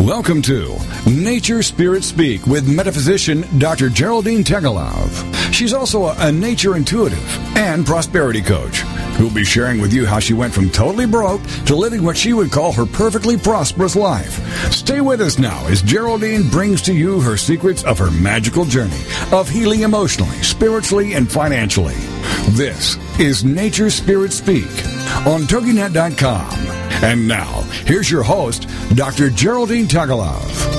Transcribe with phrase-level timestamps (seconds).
[0.00, 0.78] Welcome to
[1.10, 3.88] Nature Spirit Speak with metaphysician Dr.
[3.88, 5.52] Geraldine Tegelov.
[5.52, 7.18] She's also a, nature intuitive
[7.56, 8.78] and prosperity coach
[9.16, 12.32] who'll be sharing with you how she went from totally broke to living what she
[12.32, 14.38] would call her perfectly prosperous life.
[14.72, 19.02] Stay with us now as Geraldine brings to you her secrets of her magical journey
[19.32, 21.96] of healing emotionally, spiritually, and financially.
[22.50, 26.48] This is Nature Spirit Speak on TogiNet.com.
[27.02, 29.30] And now, here's your host, Dr.
[29.30, 30.78] Geraldine Tegelov.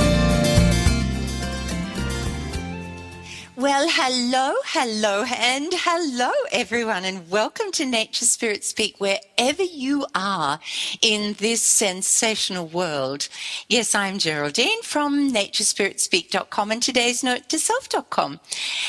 [3.60, 10.62] Well, hello, hello, and hello, everyone, and welcome to Nature Spirit Speak, wherever you are
[11.02, 13.28] in this sensational world.
[13.68, 18.40] Yes, I'm Geraldine from naturespiritspeak.com and today's note to self.com,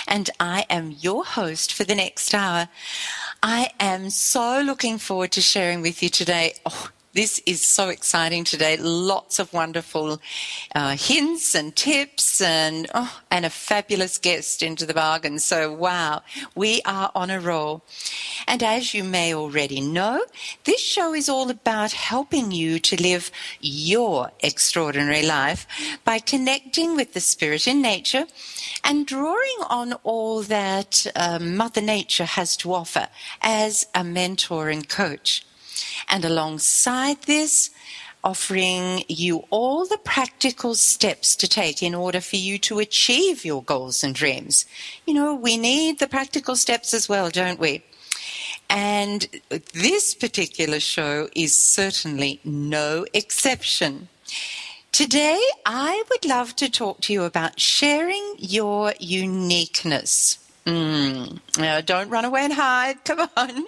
[0.06, 2.68] and I am your host for the next hour.
[3.42, 6.54] I am so looking forward to sharing with you today.
[6.66, 8.76] Oh, this is so exciting today.
[8.76, 10.20] Lots of wonderful
[10.74, 15.40] uh, hints and tips and, oh, and a fabulous guest into the bargain.
[15.40, 16.22] So, wow,
[16.54, 17.82] we are on a roll.
[18.46, 20.24] And as you may already know,
[20.64, 25.66] this show is all about helping you to live your extraordinary life
[26.04, 28.26] by connecting with the spirit in nature
[28.84, 33.08] and drawing on all that uh, Mother Nature has to offer
[33.42, 35.44] as a mentor and coach.
[36.08, 37.70] And alongside this,
[38.22, 43.62] offering you all the practical steps to take in order for you to achieve your
[43.62, 44.66] goals and dreams.
[45.06, 47.82] You know, we need the practical steps as well, don't we?
[48.68, 49.26] And
[49.72, 54.08] this particular show is certainly no exception.
[54.92, 60.38] Today, I would love to talk to you about sharing your uniqueness.
[60.70, 61.40] Mm.
[61.58, 63.04] Now, don't run away and hide.
[63.04, 63.66] Come on.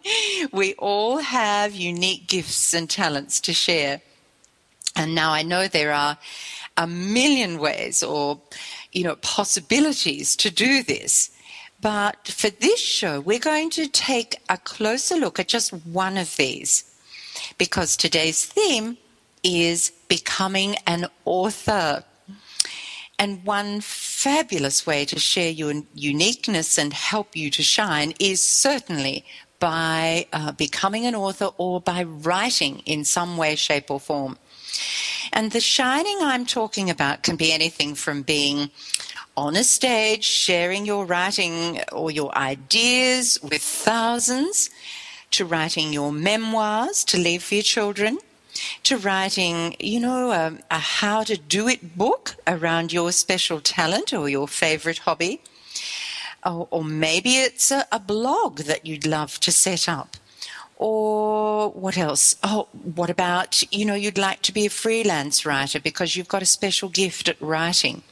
[0.53, 4.01] We all have unique gifts and talents to share.
[4.95, 6.17] And now I know there are
[6.77, 8.41] a million ways or,
[8.93, 11.31] you know, possibilities to do this.
[11.81, 16.37] But for this show, we're going to take a closer look at just one of
[16.37, 16.85] these
[17.59, 18.97] because today's theme
[19.43, 22.05] is becoming an author.
[23.23, 29.25] And one fabulous way to share your uniqueness and help you to shine is certainly
[29.61, 34.39] by uh, becoming an author or by writing in some way, shape, or form.
[35.33, 38.73] And the shining I'm talking about can be anything from being
[39.37, 44.69] on a stage, sharing your writing or your ideas with thousands,
[45.31, 48.19] to writing your memoirs to leave for your children,
[48.85, 54.13] to writing, you know, a, a how to do it book around your special talent
[54.13, 55.41] or your favorite hobby.
[56.45, 60.17] Or, or maybe it's a, a blog that you'd love to set up
[60.83, 62.35] or what else?
[62.43, 66.43] Oh, what about, you know, you'd like to be a freelance writer because you've got
[66.43, 68.03] a special gift at writing.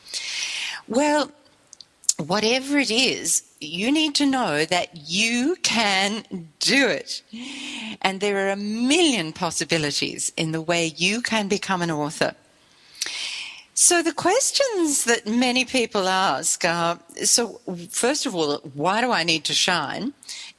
[0.86, 1.32] Well,
[2.16, 7.22] whatever it is, you need to know that you can do it.
[8.00, 12.34] And there are a million possibilities in the way you can become an author.
[13.74, 17.60] So, the questions that many people ask are so,
[17.90, 20.12] first of all, why do I need to shine?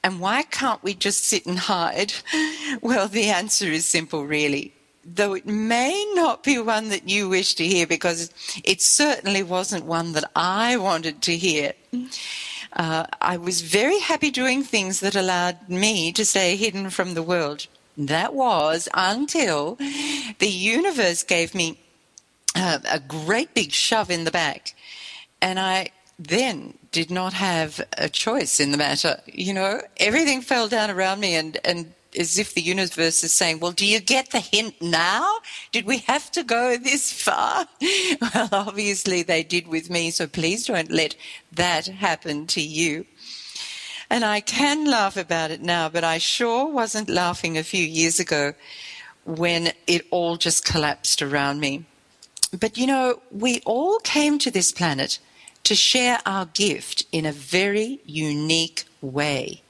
[0.04, 2.14] And why can't we just sit and hide?
[2.82, 4.74] Well, the answer is simple, really
[5.04, 8.32] though it may not be one that you wish to hear, because
[8.64, 11.74] it certainly wasn't one that I wanted to hear.
[12.74, 17.24] Uh, I was very happy doing things that allowed me to stay hidden from the
[17.24, 17.68] world.
[17.98, 19.76] That was until
[20.40, 21.80] the universe gave me
[22.56, 24.74] uh, a great big shove in the back.
[25.42, 29.22] And I then did not have a choice in the matter.
[29.26, 33.60] You know, everything fell down around me and, and as if the universe is saying,
[33.60, 35.38] well, do you get the hint now?
[35.72, 37.68] Did we have to go this far?
[38.22, 41.16] Well, obviously they did with me, so please don't let
[41.52, 43.06] that happen to you.
[44.10, 48.20] And I can laugh about it now, but I sure wasn't laughing a few years
[48.20, 48.54] ago
[49.26, 51.86] when it all just collapsed around me.
[52.58, 55.20] But you know, we all came to this planet
[55.64, 59.62] to share our gift in a very unique way.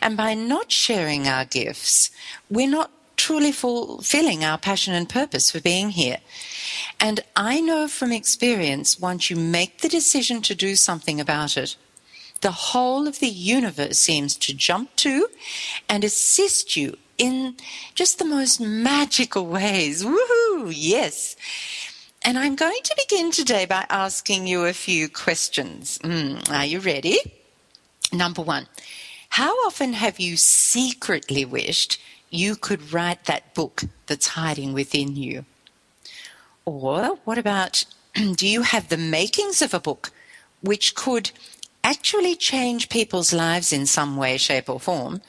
[0.00, 2.10] And by not sharing our gifts,
[2.50, 6.18] we're not truly fulfilling our passion and purpose for being here.
[7.00, 11.76] And I know from experience, once you make the decision to do something about it,
[12.42, 15.28] the whole of the universe seems to jump to
[15.88, 17.56] and assist you in
[17.94, 20.04] just the most magical ways.
[20.04, 20.72] Woohoo!
[20.74, 21.36] Yes.
[22.22, 25.98] And I'm going to begin today by asking you a few questions.
[25.98, 27.18] Mm, are you ready?
[28.12, 28.66] Number one,
[29.36, 32.00] how often have you secretly wished
[32.30, 35.44] you could write that book that's hiding within you?
[36.64, 37.84] Or what about
[38.14, 40.10] do you have the makings of a book
[40.62, 41.32] which could
[41.84, 45.20] actually change people's lives in some way, shape, or form,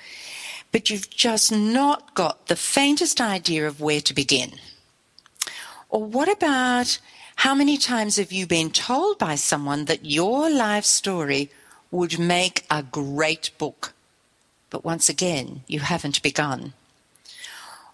[0.71, 4.53] but you've just not got the faintest idea of where to begin?
[5.89, 6.97] Or what about
[7.35, 11.51] how many times have you been told by someone that your life story
[11.91, 13.95] would make a great book?
[14.69, 16.73] But once again, you haven't begun.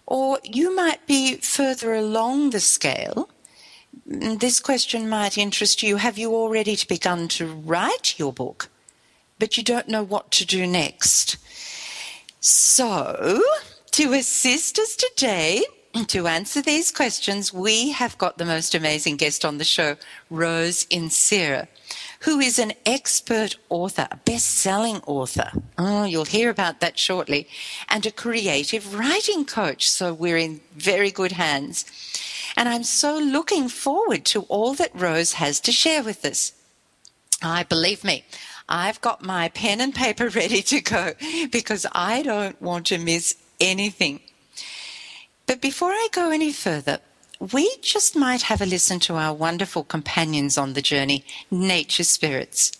[0.06, 3.28] Or you might be further along the scale.
[4.08, 5.96] Mm, this question might interest you.
[5.96, 8.68] Have you already begun to write your book,
[9.38, 11.36] but you don't know what to do next?
[12.40, 13.42] So,
[13.92, 15.64] to assist us today,
[16.08, 19.96] to answer these questions, we have got the most amazing guest on the show,
[20.28, 21.68] Rose Inserra
[22.24, 25.50] who is an expert author, a best selling author.
[25.76, 27.46] Oh, you'll hear about that shortly,
[27.88, 29.90] and a creative writing coach.
[29.90, 31.84] So we're in very good hands.
[32.56, 36.52] And I'm so looking forward to all that Rose has to share with us.
[37.42, 38.24] I believe me,
[38.70, 41.12] I've got my pen and paper ready to go
[41.50, 44.20] because I don't want to miss anything.
[45.46, 47.00] But before I go any further,
[47.40, 52.72] we just might have a listen to our wonderful companions on the journey, nature spirits.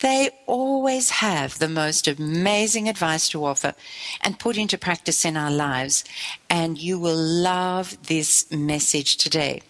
[0.00, 3.74] They always have the most amazing advice to offer
[4.20, 6.04] and put into practice in our lives,
[6.50, 9.62] and you will love this message today.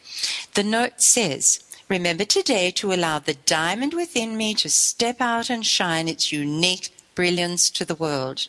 [0.55, 5.65] The note says, Remember today to allow the diamond within me to step out and
[5.65, 8.49] shine its unique brilliance to the world.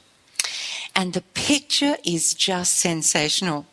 [0.96, 3.66] And the picture is just sensational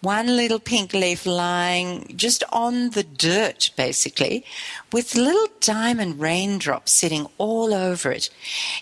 [0.00, 4.44] one little pink leaf lying just on the dirt, basically,
[4.92, 8.30] with little diamond raindrops sitting all over it.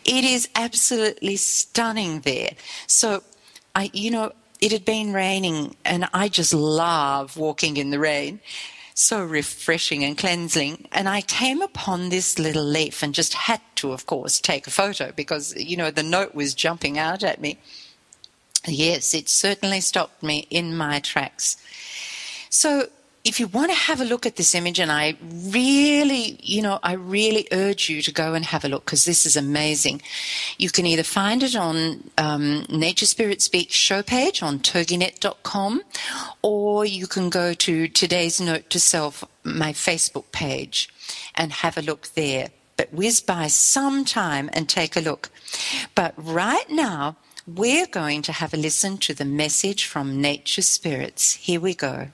[0.05, 2.51] It is absolutely stunning there.
[2.87, 3.23] So,
[3.75, 8.41] I, you know, it had been raining, and I just love walking in the rain.
[8.95, 10.87] So refreshing and cleansing.
[10.93, 14.71] And I came upon this little leaf and just had to, of course, take a
[14.71, 17.59] photo because, you know, the note was jumping out at me.
[18.67, 21.57] Yes, it certainly stopped me in my tracks.
[22.49, 22.89] So,
[23.25, 26.81] if you want to have a look at this image, and I really, you know,
[26.83, 30.03] I really urge you to go and have a look because this is amazing.
[30.59, 35.83] You can either find it on um, Nature Spirit Speak show page on toginet.com,
[36.43, 40.89] or you can go to today's note to self, my Facebook page,
[41.37, 42.49] and have a look there.
[42.77, 45.31] But whiz by some time and take a look.
[45.95, 47.17] But right now,
[47.47, 51.35] we're going to have a listen to the message from Nature Spirits.
[51.35, 52.09] Here we go.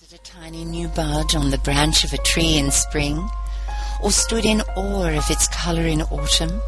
[0.00, 3.28] Did a tiny new bud on the branch of a tree in spring,
[4.02, 6.60] or stood in awe of its colour in autumn?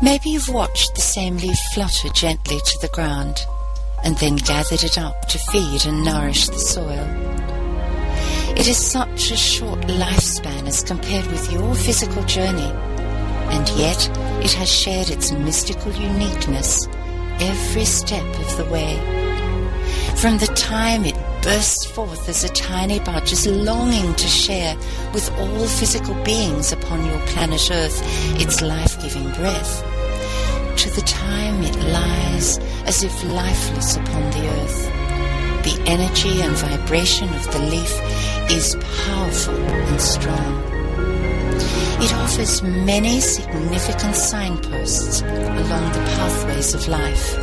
[0.00, 3.44] Maybe you've watched the same leaf flutter gently to the ground,
[4.04, 7.06] and then gathered it up to feed and nourish the soil.
[8.56, 12.72] It is such a short lifespan as compared with your physical journey
[13.50, 14.08] and yet
[14.44, 16.86] it has shared its mystical uniqueness
[17.40, 18.96] every step of the way.
[20.16, 24.76] From the time it bursts forth as a tiny bud, just longing to share
[25.12, 28.00] with all physical beings upon your planet Earth
[28.40, 29.82] its life giving breath,
[30.78, 34.90] to the time it lies as if lifeless upon the earth.
[35.64, 40.73] The energy and vibration of the leaf is powerful and strong.
[42.00, 47.34] It offers many significant signposts along the pathways of life.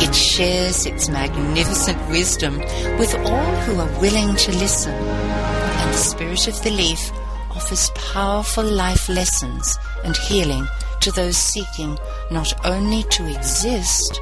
[0.00, 2.58] It shares its magnificent wisdom
[2.98, 7.10] with all who are willing to listen, and the spirit of the leaf
[7.50, 10.66] offers powerful life lessons and healing
[11.00, 11.98] to those seeking
[12.30, 14.20] not only to exist,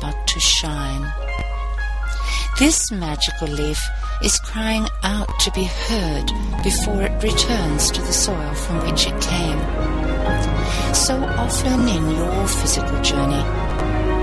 [0.00, 1.12] but to shine.
[2.58, 3.80] This magical leaf
[4.24, 6.26] is crying out to be heard
[6.62, 9.60] before it returns to the soil from which it came.
[10.94, 13.44] So often in your physical journey,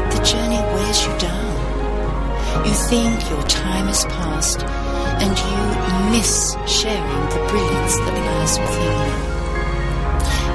[0.10, 2.65] the journey wears you down.
[2.65, 4.63] You think your time has passed
[5.22, 9.31] and you miss sharing the brilliance that lies within you.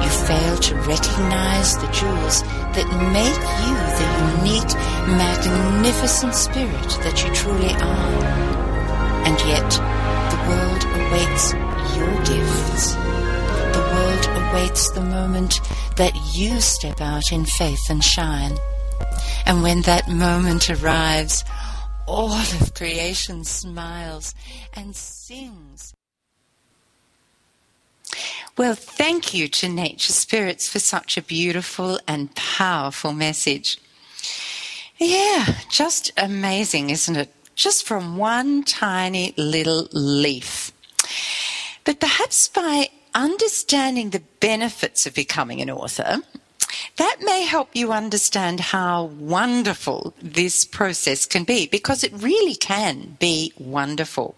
[0.03, 2.43] You fail to recognize the jewels
[2.75, 4.09] that make you the
[4.43, 4.75] unique,
[5.17, 8.36] magnificent spirit that you truly are.
[9.27, 9.69] And yet,
[10.31, 11.53] the world awaits
[11.97, 12.95] your gifts.
[12.95, 15.61] The world awaits the moment
[15.97, 18.57] that you step out in faith and shine.
[19.45, 21.45] And when that moment arrives,
[22.07, 24.33] all of creation smiles
[24.75, 25.93] and sings.
[28.57, 33.81] Well, thank you to Nature Spirits for such a beautiful and powerful message.
[34.99, 37.36] Yeah, just amazing, isn't it?
[37.57, 40.71] Just from one tiny little leaf.
[41.85, 46.19] But perhaps by understanding the benefits of becoming an author,
[46.97, 53.17] that may help you understand how wonderful this process can be, because it really can
[53.19, 54.35] be wonderful.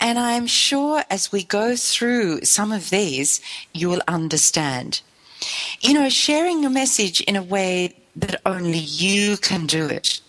[0.00, 3.40] And I'm sure as we go through some of these,
[3.74, 5.02] you will understand.
[5.80, 10.20] You know, sharing your message in a way that only you can do it.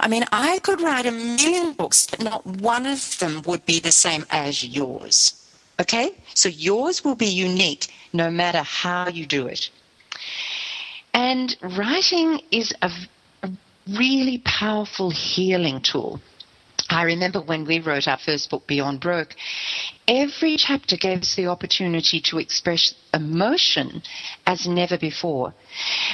[0.00, 3.80] I mean, I could write a million books, but not one of them would be
[3.80, 5.34] the same as yours.
[5.80, 6.14] Okay?
[6.34, 9.70] So yours will be unique no matter how you do it.
[11.12, 12.90] And writing is a,
[13.42, 13.50] a
[13.88, 16.20] really powerful healing tool.
[16.90, 19.34] I remember when we wrote our first book, Beyond Broke,
[20.08, 24.02] every chapter gave us the opportunity to express emotion
[24.46, 25.54] as never before.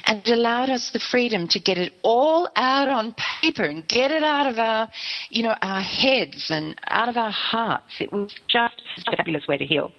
[0.07, 4.11] And it allowed us the freedom to get it all out on paper and get
[4.11, 4.89] it out of our,
[5.31, 7.95] you know, our heads and out of our hearts.
[8.01, 9.93] It was just a fabulous way to heal.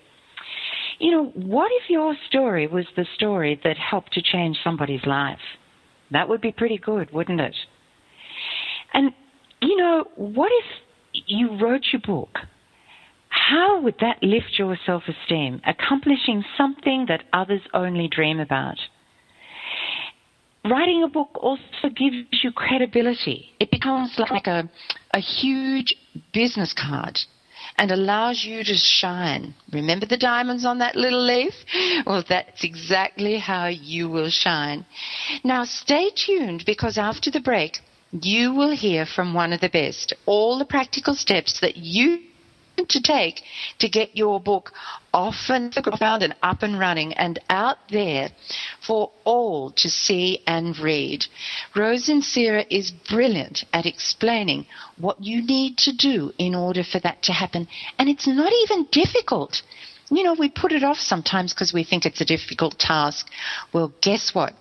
[1.00, 5.40] You know, what if your story was the story that helped to change somebody's life?
[6.12, 7.56] That would be pretty good, wouldn't it?
[8.94, 9.12] And
[9.62, 10.66] you know, what if
[11.14, 12.40] you wrote your book?
[13.52, 18.78] How would that lift your self esteem, accomplishing something that others only dream about?
[20.64, 23.54] Writing a book also gives you credibility.
[23.60, 24.70] It becomes like a,
[25.14, 25.94] a huge
[26.34, 27.20] business card
[27.78, 29.54] and allows you to shine.
[29.74, 31.54] Remember the diamonds on that little leaf?
[32.06, 34.86] Well, that's exactly how you will shine.
[35.44, 37.80] Now, stay tuned because after the break,
[38.12, 42.31] you will hear from one of the best all the practical steps that you
[42.88, 43.44] to take
[43.80, 44.72] to get your book
[45.14, 48.30] off and the ground and up and running and out there
[48.86, 51.26] for all to see and read.
[51.76, 54.66] Rose Inserra is brilliant at explaining
[54.98, 57.68] what you need to do in order for that to happen.
[57.98, 59.62] And it's not even difficult
[60.14, 63.30] you know, we put it off sometimes because we think it's a difficult task.
[63.72, 64.54] Well, guess what?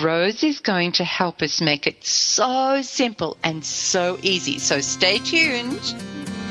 [0.00, 4.60] Rose is going to help us make it so simple and so easy.
[4.60, 6.41] So stay tuned.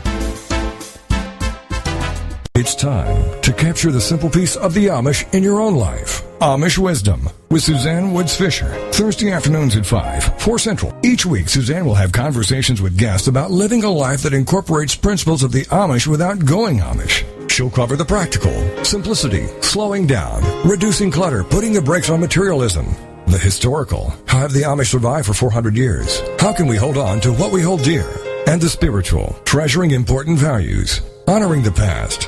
[2.60, 6.24] It's time to capture the simple peace of the Amish in your own life.
[6.40, 8.70] Amish Wisdom with Suzanne Woods Fisher.
[8.94, 10.92] Thursday afternoons at 5, 4 Central.
[11.04, 15.44] Each week, Suzanne will have conversations with guests about living a life that incorporates principles
[15.44, 17.24] of the Amish without going Amish.
[17.48, 22.88] She'll cover the practical, simplicity, slowing down, reducing clutter, putting the brakes on materialism,
[23.28, 26.22] the historical, how have the Amish survived for 400 years?
[26.40, 28.10] How can we hold on to what we hold dear?
[28.48, 32.28] And the spiritual, treasuring important values, honoring the past,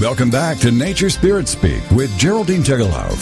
[0.00, 3.16] Welcome back to Nature Spirit Speak with Geraldine Tegelov.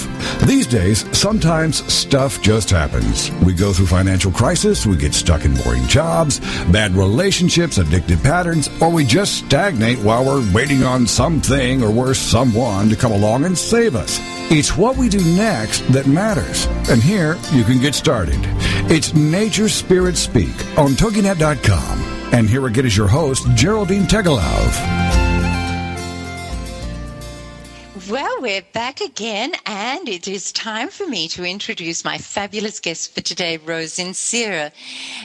[0.44, 3.30] These days, sometimes stuff just happens.
[3.44, 6.40] We go through financial crisis, we get stuck in boring jobs,
[6.72, 12.18] bad relationships, addictive patterns, or we just stagnate while we're waiting on something or worse,
[12.18, 14.18] someone to come along and save us.
[14.50, 16.66] It's what we do next that matters.
[16.90, 18.40] And here you can get started.
[18.90, 22.00] It's Nature Spirit Speak on TogiNet.com.
[22.32, 25.03] And here again is your host, Geraldine Tegelov.
[28.10, 33.14] Well, we're back again, and it is time for me to introduce my fabulous guest
[33.14, 34.72] for today, Rose Inserra.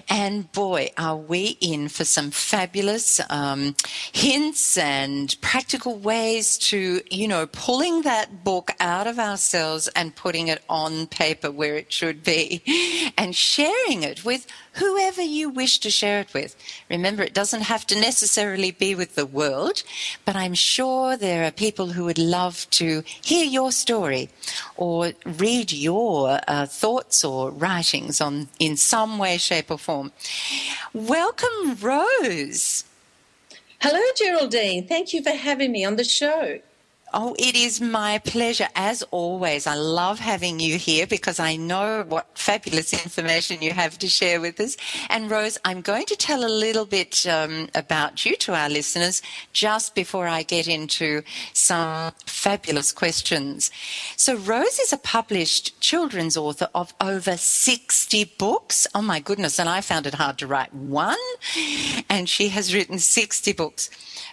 [0.08, 3.76] And boy, are we in for some fabulous um,
[4.14, 10.48] hints and practical ways to, you know, pulling that book out of ourselves and putting
[10.48, 12.64] it on paper where it should be
[13.18, 16.56] and sharing it with whoever you wish to share it with.
[16.90, 19.84] Remember, it doesn't have to necessarily be with the world,
[20.26, 24.30] but I'm sure there are people who would love to hear your story
[24.78, 30.12] or read your uh, thoughts or writings on in some way, shape, or form.
[30.94, 32.84] Welcome, Rose.
[33.82, 34.88] Hello, Geraldine.
[34.88, 36.60] Thank you for having me on the show.
[37.12, 38.68] Oh, it is my pleasure.
[38.76, 43.98] As always, I love having you here because I know what fabulous information you have
[44.00, 44.78] to share with us.
[45.10, 49.24] And Rose, I'm going to tell a little bit um, about you to our listeners
[49.54, 51.24] just before I get into
[51.54, 53.72] some fabulous questions.
[54.16, 58.86] So, Rose is a published children's author of over 60 books.
[58.94, 59.60] Oh, my goodness.
[59.60, 61.18] And I found it hard to write one.
[62.08, 63.90] And she has written 60 books.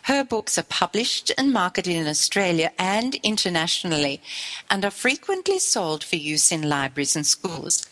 [0.07, 4.23] Her books are published and marketed in Australia and internationally
[4.71, 7.85] and are frequently sold for use in libraries and schools.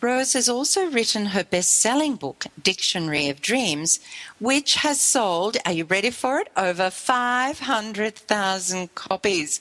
[0.00, 4.00] Rose has also written her best selling book, Dictionary of Dreams,
[4.38, 6.48] which has sold, are you ready for it?
[6.56, 9.60] Over 500,000 copies.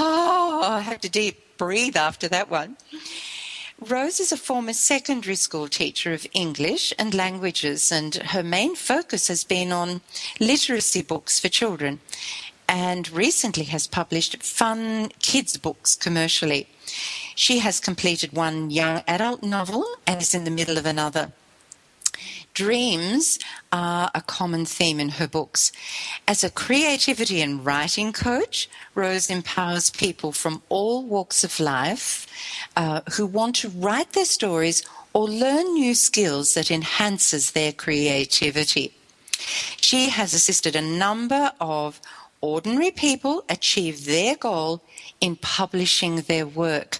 [0.00, 2.76] Oh, I have to deep breathe after that one.
[3.88, 9.28] Rose is a former secondary school teacher of English and languages, and her main focus
[9.28, 10.02] has been on
[10.38, 11.98] literacy books for children,
[12.68, 16.68] and recently has published fun kids' books commercially.
[17.34, 21.32] She has completed one young adult novel and is in the middle of another.
[22.54, 23.38] Dreams
[23.72, 25.72] are a common theme in her books.
[26.26, 32.26] As a creativity and writing coach, Rose empowers people from all walks of life
[32.76, 34.82] uh, who want to write their stories
[35.12, 38.94] or learn new skills that enhances their creativity.
[39.80, 42.00] She has assisted a number of
[42.40, 44.82] ordinary people achieve their goal
[45.20, 46.98] in publishing their work.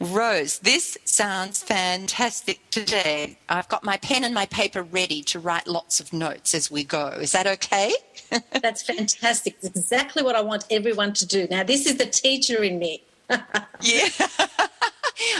[0.00, 3.38] Rose, this sounds fantastic today.
[3.48, 6.84] I've got my pen and my paper ready to write lots of notes as we
[6.84, 7.08] go.
[7.08, 7.92] Is that okay?
[8.62, 9.56] That's fantastic.
[9.62, 11.46] It's exactly what I want everyone to do.
[11.50, 13.02] Now, this is the teacher in me.
[13.30, 14.08] yeah.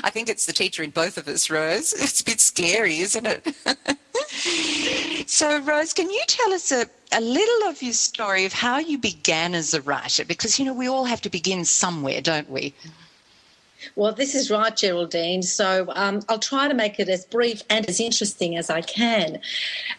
[0.05, 1.93] I think it's the teacher in both of us, Rose.
[1.93, 5.29] It's a bit scary, isn't it?
[5.29, 8.99] so, Rose, can you tell us a, a little of your story of how you
[8.99, 10.25] began as a writer?
[10.25, 12.73] Because, you know, we all have to begin somewhere, don't we?
[13.97, 15.43] Well, this is right, Geraldine.
[15.43, 19.41] So um, I'll try to make it as brief and as interesting as I can.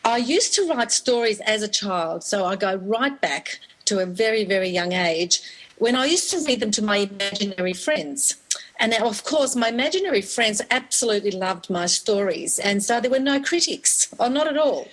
[0.04, 4.06] I used to write stories as a child, so I go right back to a
[4.06, 5.42] very, very young age
[5.78, 8.36] when I used to read them to my imaginary friends.
[8.80, 13.40] And of course, my imaginary friends absolutely loved my stories, and so there were no
[13.40, 14.88] critics, or not at all.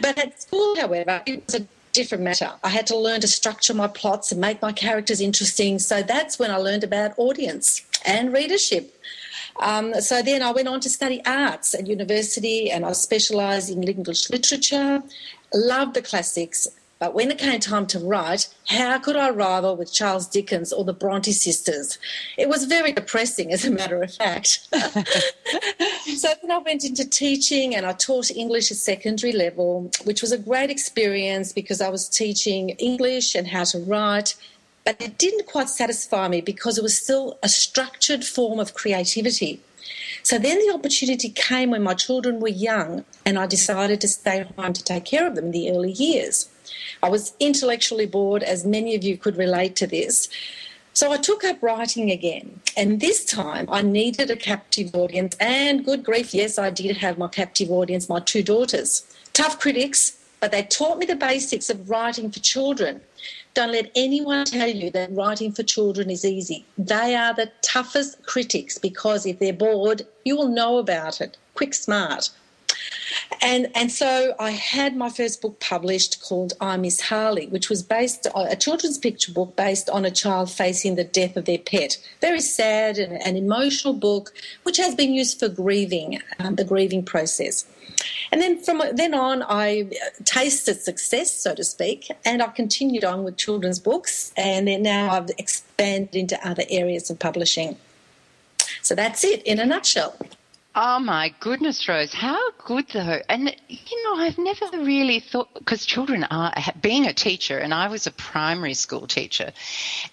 [0.00, 1.66] But at school, however, it was a
[2.00, 2.50] different matter.
[2.62, 5.80] I had to learn to structure my plots and make my characters interesting.
[5.80, 8.84] So that's when I learned about audience and readership.
[9.68, 13.82] Um, so then I went on to study arts at university and I specialised in
[13.82, 15.02] English literature,
[15.52, 19.92] loved the classics, but when it came time to write, how could I rival with
[19.92, 21.96] Charles Dickens or the Bronte sisters?
[22.36, 24.66] It was very depressing, as a matter of fact.
[24.72, 30.32] so then I went into teaching and I taught English at secondary level, which was
[30.32, 34.34] a great experience because I was teaching English and how to write.
[34.84, 39.60] But it didn't quite satisfy me because it was still a structured form of creativity.
[40.24, 44.44] So then the opportunity came when my children were young, and I decided to stay
[44.56, 46.48] home to take care of them in the early years.
[47.02, 50.28] I was intellectually bored, as many of you could relate to this.
[50.92, 52.60] So I took up writing again.
[52.76, 55.36] And this time I needed a captive audience.
[55.38, 59.04] And good grief, yes, I did have my captive audience, my two daughters.
[59.32, 63.00] Tough critics, but they taught me the basics of writing for children.
[63.54, 66.64] Don't let anyone tell you that writing for children is easy.
[66.76, 71.36] They are the toughest critics because if they're bored, you will know about it.
[71.54, 72.30] Quick, smart.
[73.40, 77.82] And, and so I had my first book published called I Miss Harley, which was
[77.82, 81.58] based on a children's picture book based on a child facing the death of their
[81.58, 81.98] pet.
[82.20, 84.32] Very sad and an emotional book,
[84.64, 87.66] which has been used for grieving, um, the grieving process.
[88.30, 89.90] And then from then on, I
[90.24, 95.10] tasted success, so to speak, and I continued on with children's books, and then now
[95.10, 97.76] I've expanded into other areas of publishing.
[98.82, 100.16] So that's it in a nutshell.
[100.80, 103.20] Oh my goodness, Rose, how good though.
[103.28, 107.88] And you know, I've never really thought because children are being a teacher, and I
[107.88, 109.50] was a primary school teacher,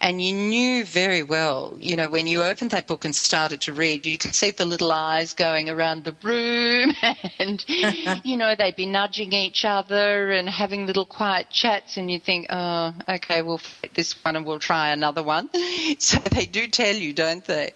[0.02, 3.74] and you knew very well, you know, when you opened that book and started to
[3.74, 6.96] read, you could see the little eyes going around the room,
[7.38, 7.64] and
[8.26, 12.48] you know, they'd be nudging each other and having little quiet chats, and you think,
[12.50, 15.48] oh, okay, we'll fit this one and we'll try another one.
[16.00, 17.70] So they do tell you, don't they?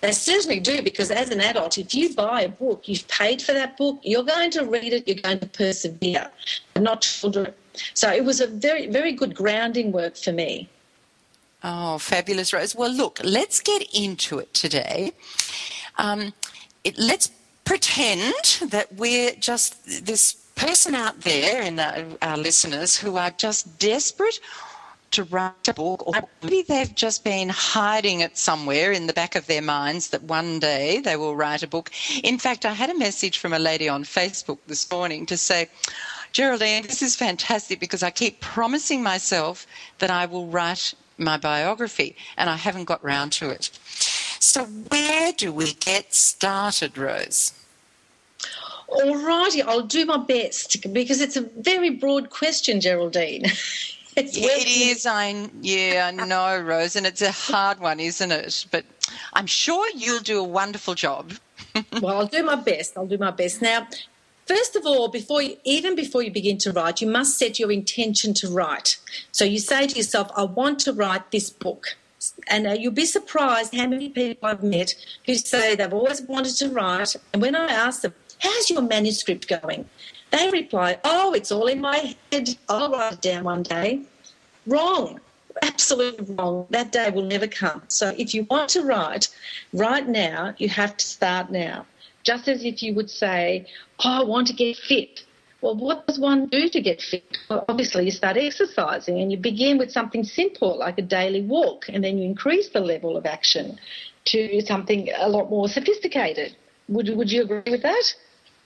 [0.00, 3.52] They certainly do, because as an adult, if you buy a book, you've paid for
[3.52, 6.30] that book, you're going to read it, you're going to persevere,
[6.76, 7.52] not children.
[7.94, 10.68] So it was a very, very good grounding work for me.
[11.62, 12.74] Oh, fabulous, Rose.
[12.74, 15.12] Well, look, let's get into it today.
[15.98, 16.32] Um,
[16.82, 17.30] it, let's
[17.64, 23.78] pretend that we're just this person out there and our, our listeners who are just
[23.78, 24.40] desperate
[25.12, 29.34] to write a book, or maybe they've just been hiding it somewhere in the back
[29.34, 31.90] of their minds that one day they will write a book.
[32.22, 35.68] In fact, I had a message from a lady on Facebook this morning to say,
[36.32, 39.66] Geraldine, this is fantastic because I keep promising myself
[39.98, 43.70] that I will write my biography and I haven't got round to it.
[44.38, 47.52] So, where do we get started, Rose?
[48.88, 53.46] All righty, I'll do my best because it's a very broad question, Geraldine.
[54.16, 55.06] It's it is.
[55.06, 58.66] I yeah, I know, Rose, and it's a hard one, isn't it?
[58.70, 58.84] But
[59.32, 61.32] I'm sure you'll do a wonderful job.
[62.00, 62.96] well, I'll do my best.
[62.96, 63.62] I'll do my best.
[63.62, 63.86] Now,
[64.46, 67.70] first of all, before you, even before you begin to write, you must set your
[67.70, 68.98] intention to write.
[69.32, 71.96] So you say to yourself, "I want to write this book."
[72.48, 74.94] And uh, you'll be surprised how many people I've met
[75.24, 77.16] who say they've always wanted to write.
[77.32, 79.88] And when I ask them, How's your manuscript going?
[80.30, 82.56] They reply, Oh, it's all in my head.
[82.68, 84.02] I'll write it down one day.
[84.66, 85.20] Wrong.
[85.62, 86.66] Absolutely wrong.
[86.70, 87.82] That day will never come.
[87.88, 89.28] So if you want to write,
[89.72, 91.86] right now, you have to start now.
[92.22, 93.66] Just as if you would say,
[94.04, 95.24] Oh, I want to get fit.
[95.60, 97.36] Well, what does one do to get fit?
[97.50, 101.86] Well, obviously, you start exercising and you begin with something simple like a daily walk,
[101.88, 103.78] and then you increase the level of action
[104.26, 106.56] to something a lot more sophisticated.
[106.88, 108.14] Would, would you agree with that?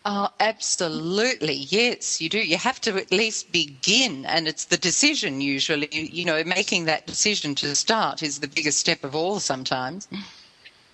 [0.07, 1.55] Oh, absolutely.
[1.55, 2.39] Yes, you do.
[2.39, 5.89] You have to at least begin, and it's the decision usually.
[5.91, 10.07] You know, making that decision to start is the biggest step of all sometimes.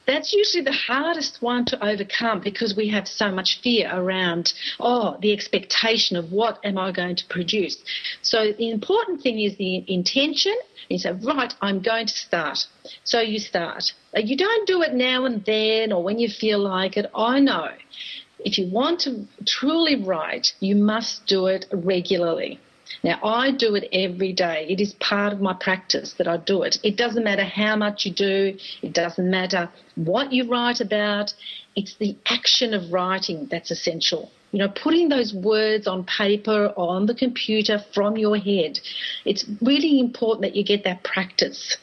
[0.06, 5.16] That's usually the hardest one to overcome because we have so much fear around, oh,
[5.20, 7.76] the expectation of what am I going to produce.
[8.22, 10.56] So the important thing is the intention.
[10.88, 12.66] You say, right, I'm going to start.
[13.04, 13.92] So you start.
[14.16, 17.06] You don't do it now and then or when you feel like it.
[17.14, 17.68] I know
[18.44, 22.59] if you want to truly write, you must do it regularly.
[23.05, 24.66] Now, I do it every day.
[24.68, 26.79] It is part of my practice that I do it.
[26.83, 31.33] It doesn't matter how much you do, it doesn't matter what you write about.
[31.76, 34.31] It's the action of writing that's essential.
[34.53, 38.81] You know, putting those words on paper or on the computer from your head.
[39.24, 41.76] It's really important that you get that practice.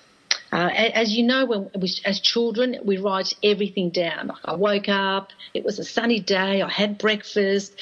[0.51, 4.31] Uh, as you know, when we, as children, we write everything down.
[4.45, 7.73] I woke up, it was a sunny day, I had breakfast,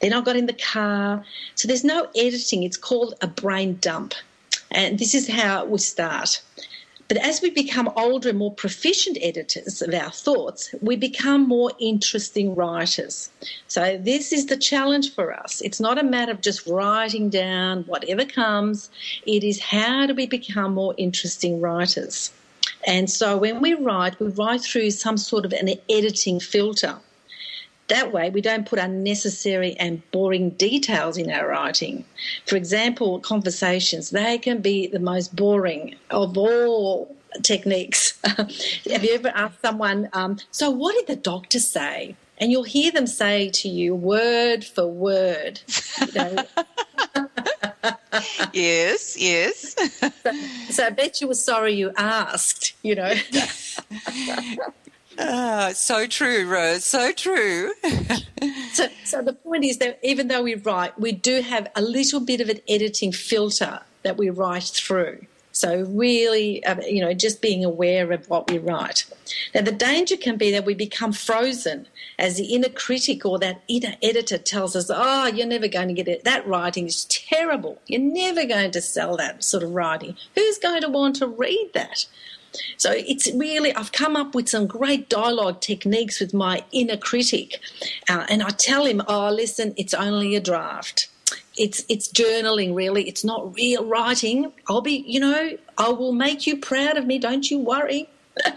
[0.00, 1.24] then I got in the car.
[1.56, 4.14] So there's no editing, it's called a brain dump.
[4.70, 6.40] And this is how we start.
[7.08, 11.72] But as we become older and more proficient editors of our thoughts, we become more
[11.78, 13.30] interesting writers.
[13.68, 15.60] So, this is the challenge for us.
[15.60, 18.88] It's not a matter of just writing down whatever comes,
[19.26, 22.32] it is how do we become more interesting writers?
[22.86, 26.96] And so, when we write, we write through some sort of an editing filter.
[27.88, 32.04] That way, we don't put unnecessary and boring details in our writing.
[32.46, 38.18] For example, conversations, they can be the most boring of all techniques.
[38.24, 42.16] Have you ever asked someone, um, so what did the doctor say?
[42.38, 45.60] And you'll hear them say to you word for word.
[46.00, 46.44] You know.
[48.52, 49.76] yes, yes.
[49.98, 50.32] so,
[50.70, 53.14] so I bet you were sorry you asked, you know.
[55.18, 56.84] Ah, so true, Rose.
[56.84, 57.72] So true.
[58.72, 62.20] so, so the point is that even though we write, we do have a little
[62.20, 65.26] bit of an editing filter that we write through.
[65.54, 69.04] So, really, uh, you know, just being aware of what we write.
[69.54, 71.86] Now, the danger can be that we become frozen
[72.18, 75.94] as the inner critic or that inner editor tells us, oh, you're never going to
[75.94, 76.24] get it.
[76.24, 77.78] That writing is terrible.
[77.86, 80.16] You're never going to sell that sort of writing.
[80.34, 82.06] Who's going to want to read that?
[82.76, 87.60] So it's really, I've come up with some great dialogue techniques with my inner critic.
[88.08, 91.08] Uh, and I tell him, oh, listen, it's only a draft.
[91.56, 93.08] It's it's journaling really.
[93.08, 94.52] It's not real writing.
[94.68, 97.18] I'll be you know i will make you proud of me.
[97.18, 98.08] Don't you worry.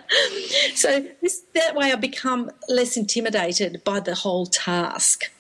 [0.74, 5.32] So this that way i become less intimidated by the whole task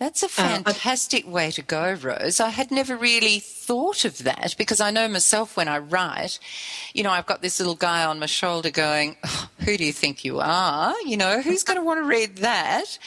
[0.00, 2.40] that's a uh, fantastic uh, way to go, Rose.
[2.40, 6.38] I had never really thought of that because I know myself when I write,
[6.94, 9.92] you know, I've got this little guy on my shoulder going, oh, Who do you
[9.92, 10.94] think you are?
[11.04, 12.98] You know, who's going to want to read that?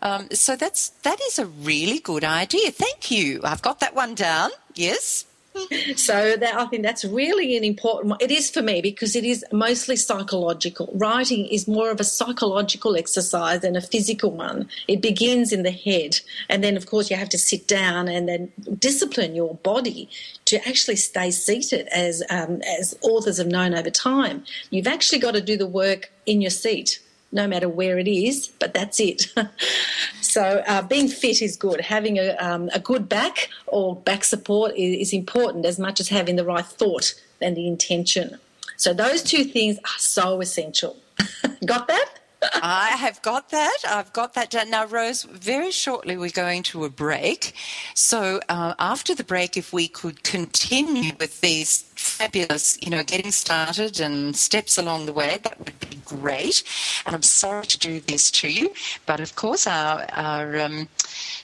[0.00, 2.70] Um, so that's, that is a really good idea.
[2.70, 3.40] Thank you.
[3.44, 4.50] I've got that one down.
[4.74, 5.26] Yes
[5.96, 8.20] so that I think that's really an important.
[8.20, 10.90] It is for me because it is mostly psychological.
[10.94, 14.68] Writing is more of a psychological exercise than a physical one.
[14.88, 18.28] It begins in the head, and then of course you have to sit down and
[18.28, 20.08] then discipline your body
[20.46, 21.88] to actually stay seated.
[21.88, 26.10] As um, as authors have known over time, you've actually got to do the work
[26.26, 27.00] in your seat
[27.32, 29.32] no matter where it is, but that's it.
[30.20, 31.80] so uh, being fit is good.
[31.80, 36.08] Having a, um, a good back or back support is, is important as much as
[36.08, 38.38] having the right thought and the intention.
[38.76, 40.96] So those two things are so essential.
[41.64, 42.20] Got that?
[42.62, 43.78] I have got that.
[43.86, 44.70] I've got that done.
[44.70, 47.54] Now, Rose, very shortly we're going to a break.
[47.94, 53.30] So uh, after the break, if we could continue with these fabulous, you know, getting
[53.30, 56.62] started and steps along the way, that would be great.
[57.06, 58.72] And I'm sorry to do this to you,
[59.06, 60.88] but of course our, our um,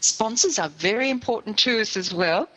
[0.00, 2.48] sponsors are very important to us as well.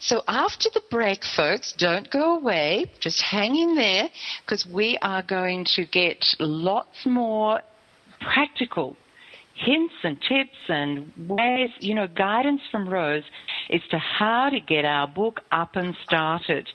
[0.00, 2.86] So after the break, folks, don't go away.
[3.00, 4.08] Just hang in there
[4.44, 7.60] because we are going to get lots more
[8.20, 8.96] practical
[9.64, 13.22] hints and tips and ways, you know, guidance from Rose
[13.72, 16.68] as to how to get our book up and started.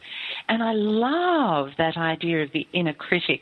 [0.50, 3.42] And I love that idea of the inner critic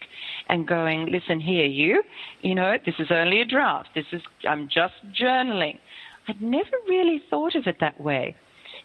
[0.49, 2.03] and going, listen here, you,
[2.41, 3.89] you know, this is only a draft.
[3.95, 5.79] This is, I'm just journaling.
[6.27, 8.35] I'd never really thought of it that way.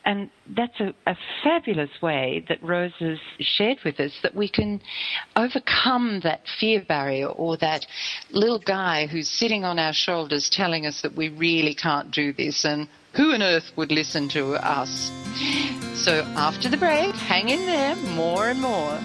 [0.05, 4.81] And that's a, a, fabulous way that Rose has shared with us that we can
[5.37, 7.87] overcome that fear barrier or that
[8.31, 12.65] little guy who's sitting on our shoulders telling us that we really can't do this
[12.65, 15.11] and who on earth would listen to us?
[15.95, 18.99] So after the break, hang in there, more and more.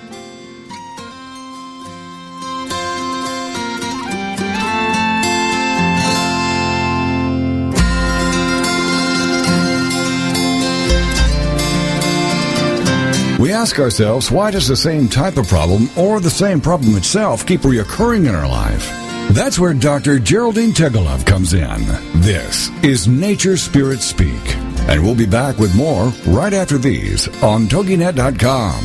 [13.37, 17.45] We ask ourselves, why does the same type of problem or the same problem itself
[17.45, 18.87] keep reoccurring in our life?
[19.31, 20.19] That's where Dr.
[20.19, 21.81] Geraldine Tegelov comes in.
[22.21, 24.55] This is Nature Spirit Speak.
[24.87, 28.83] And we'll be back with more right after these on TogiNet.com.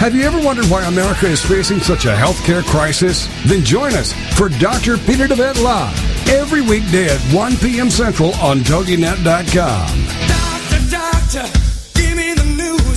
[0.00, 3.28] Have you ever wondered why America is facing such a healthcare crisis?
[3.46, 4.98] Then join us for Dr.
[4.98, 7.88] Peter DeVette Live every weekday at 1 p.m.
[7.88, 10.06] Central on TogiNet.com.
[10.26, 11.65] Doctor, doctor.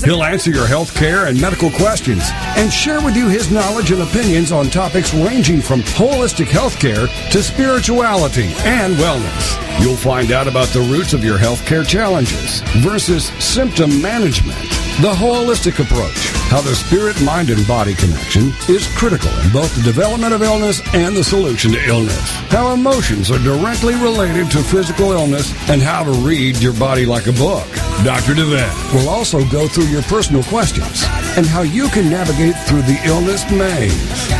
[0.04, 2.24] He'll answer your health care and medical questions
[2.58, 7.08] and share with you his knowledge and opinions on topics ranging from holistic health care
[7.32, 9.82] to spirituality and wellness.
[9.82, 14.60] You'll find out about the roots of your health care challenges versus symptom management,
[15.02, 19.84] the holistic approach how the spirit, mind, and body connection is critical in both the
[19.84, 22.32] development of illness and the solution to illness.
[22.50, 27.28] How emotions are directly related to physical illness and how to read your body like
[27.28, 27.68] a book.
[28.04, 28.34] Dr.
[28.34, 31.04] DeVette will also go through your personal questions
[31.38, 33.94] and how you can navigate through the illness maze.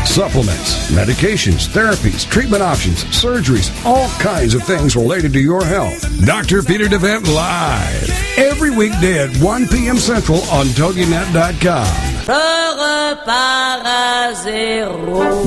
[0.08, 6.02] Supplements, medications, therapies, treatment options, surgeries, all kinds of things related to your health.
[6.26, 6.64] Dr.
[6.64, 8.10] Peter DeVette Live.
[8.38, 9.98] Every weekday at 1 p.m.
[9.98, 12.20] Central on TogiNet.com.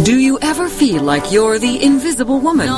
[0.05, 2.69] Do you ever feel like you're the invisible woman?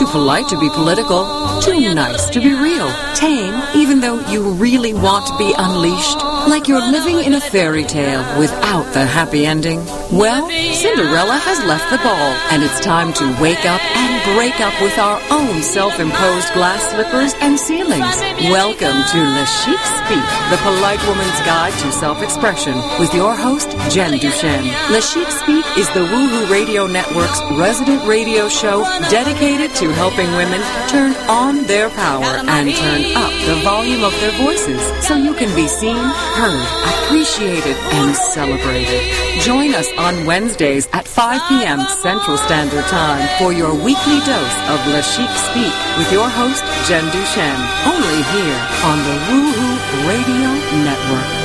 [0.00, 4.94] Too polite to be political, too nice to be real, tame even though you really
[4.94, 6.16] want to be unleashed?
[6.48, 9.84] Like you're living in a fairy tale without the happy ending?
[10.10, 14.72] Well, Cinderella has left the ball, and it's time to wake up and break up
[14.80, 18.16] with our own self-imposed glass slippers and ceilings.
[18.48, 24.18] Welcome to Le Chic Speak, the polite woman's guide to self-expression, with your host, Jen
[24.18, 24.72] Duchenne.
[24.90, 30.60] Le Chic Speak is the Woohoo Radio Network's resident radio show dedicated to helping women
[30.88, 35.54] turn on their power and turn up the volume of their voices so you can
[35.56, 35.96] be seen,
[36.36, 39.00] heard, appreciated, and celebrated.
[39.40, 41.80] Join us on Wednesdays at 5 p.m.
[42.02, 47.04] Central Standard Time for your weekly dose of Le Chic Speak with your host, Jen
[47.10, 50.50] Duchenne, only here on the Woohoo Radio
[50.84, 51.39] Network.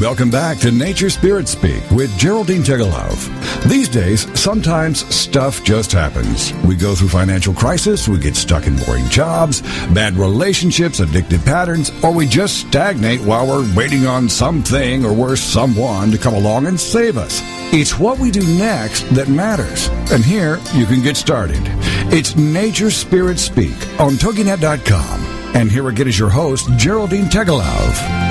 [0.00, 3.18] Welcome back to Nature Spirit Speak with Geraldine Tegelov.
[3.68, 6.54] These days, sometimes stuff just happens.
[6.64, 9.60] We go through financial crisis, we get stuck in boring jobs,
[9.92, 15.40] bad relationships, addictive patterns, or we just stagnate while we're waiting on something or worse,
[15.40, 17.40] someone to come along and save us.
[17.74, 19.88] It's what we do next that matters.
[20.12, 21.62] And here you can get started.
[22.12, 25.38] It's Nature Spirit Speak on TogiNet.com.
[25.56, 28.27] And here again is your host, Geraldine Tegelov.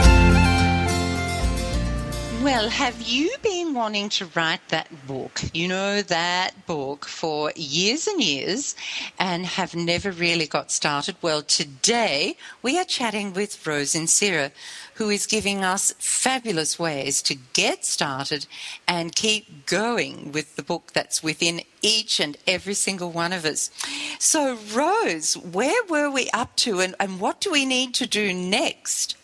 [2.67, 5.39] Well, have you been wanting to write that book?
[5.53, 8.75] You know, that book for years and years
[9.17, 11.15] and have never really got started?
[11.21, 14.51] Well, today we are chatting with Rose Inserra,
[14.95, 18.47] who is giving us fabulous ways to get started
[18.85, 23.71] and keep going with the book that's within each and every single one of us.
[24.19, 28.33] So, Rose, where were we up to and, and what do we need to do
[28.33, 29.16] next?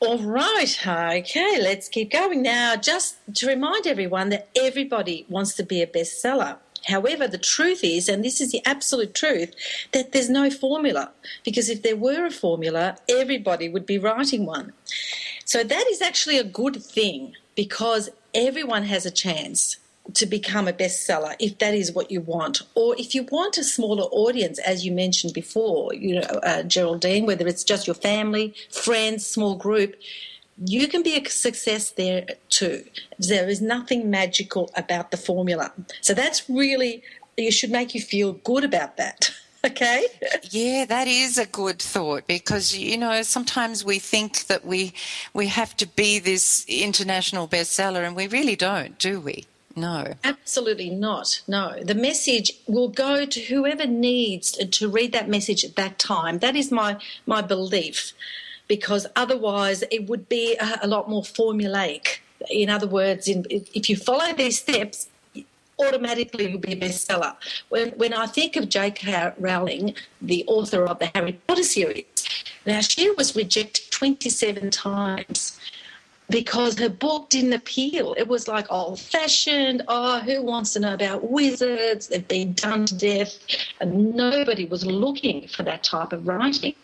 [0.00, 2.76] All right, okay, let's keep going now.
[2.76, 6.58] Just to remind everyone that everybody wants to be a bestseller.
[6.86, 9.54] However, the truth is, and this is the absolute truth,
[9.92, 11.10] that there's no formula.
[11.44, 14.72] Because if there were a formula, everybody would be writing one.
[15.44, 19.78] So that is actually a good thing because everyone has a chance
[20.14, 22.62] to become a bestseller if that is what you want.
[22.74, 27.26] Or if you want a smaller audience as you mentioned before you know uh, geraldine
[27.26, 29.96] whether it's just your family friends small group
[30.64, 32.82] you can be a success there too.
[33.18, 35.72] There is nothing magical about the formula.
[36.00, 37.02] So that's really
[37.36, 39.30] you should make you feel good about that
[39.64, 40.06] okay?
[40.50, 44.94] Yeah that is a good thought because you know sometimes we think that we
[45.34, 49.44] we have to be this international bestseller and we really don't do we
[49.76, 50.14] no.
[50.24, 51.42] Absolutely not.
[51.46, 51.78] No.
[51.82, 56.38] The message will go to whoever needs to read that message at that time.
[56.38, 58.12] That is my, my belief,
[58.68, 62.18] because otherwise it would be a, a lot more formulaic.
[62.50, 65.08] In other words, in, if you follow these steps,
[65.78, 67.36] automatically you'll be a bestseller.
[67.68, 69.32] When, when I think of J.K.
[69.38, 72.04] Rowling, the author of the Harry Potter series,
[72.64, 75.58] now she was rejected 27 times
[76.28, 78.14] because her book didn't appeal.
[78.18, 79.82] It was like old fashioned.
[79.88, 82.08] Oh, who wants to know about wizards?
[82.08, 83.38] They've been done to death.
[83.80, 86.74] And nobody was looking for that type of writing.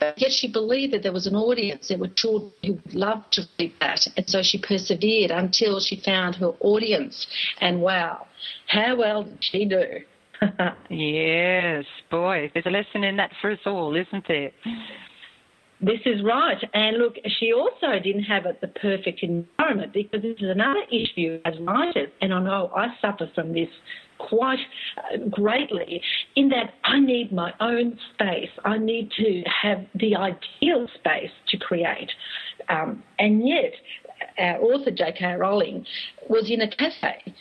[0.00, 1.88] But yet she believed that there was an audience.
[1.88, 4.06] There were children who would love to read that.
[4.16, 7.26] And so she persevered until she found her audience.
[7.60, 8.26] And wow,
[8.66, 10.00] how well did she do?
[10.90, 14.50] yes, boy, there's a lesson in that for us all, isn't there?
[15.80, 16.56] This is right.
[16.72, 21.40] And look, she also didn't have it the perfect environment because this is another issue
[21.44, 23.68] as writers, and I know I suffer from this
[24.18, 24.58] quite
[24.98, 26.00] uh, greatly
[26.36, 28.50] in that I need my own space.
[28.64, 32.10] I need to have the ideal space to create.
[32.68, 33.72] Um, and yet,
[34.38, 35.34] our author, J.K.
[35.34, 35.84] Rowling,
[36.28, 37.34] was in a cafe.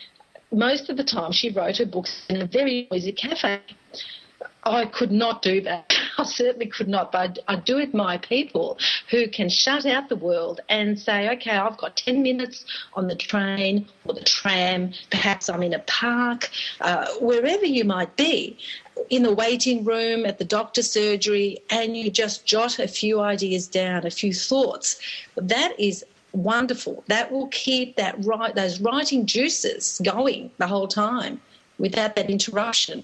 [0.52, 3.62] Most of the time, she wrote her books in a very noisy cafe.
[4.64, 5.92] I could not do that.
[6.18, 8.78] I certainly could not, but I do admire people
[9.10, 13.16] who can shut out the world and say, okay, I've got 10 minutes on the
[13.16, 16.50] train or the tram, perhaps I'm in a park,
[16.82, 18.58] uh, wherever you might be,
[19.10, 23.68] in the waiting room, at the doctor's surgery, and you just jot a few ideas
[23.68, 25.00] down, a few thoughts.
[25.36, 27.04] That is wonderful.
[27.08, 31.42] That will keep that right, those writing juices going the whole time
[31.80, 33.04] without that interruption.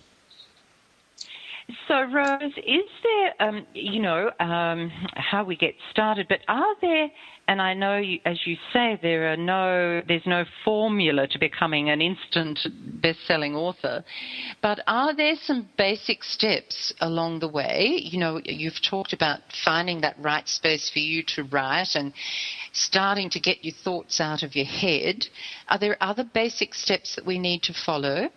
[1.90, 7.10] So, Rose, is there, um, you know, um, how we get started, but are there,
[7.48, 11.90] and I know, you, as you say, there are no, there's no formula to becoming
[11.90, 12.60] an instant
[13.02, 14.04] best-selling author,
[14.62, 18.00] but are there some basic steps along the way?
[18.04, 22.14] You know, you've talked about finding that right space for you to write and
[22.72, 25.26] starting to get your thoughts out of your head.
[25.70, 28.30] Are there other basic steps that we need to follow?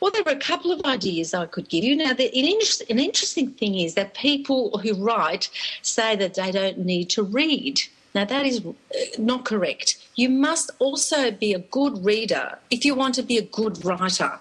[0.00, 1.96] Well, there are a couple of ideas I could give you.
[1.96, 2.60] Now, the, an,
[2.90, 5.50] an interesting thing is that people who write
[5.82, 7.80] say that they don't need to read
[8.14, 8.70] Now, that is uh,
[9.18, 9.98] not correct.
[10.16, 14.32] You must also be a good reader if you want to be a good writer.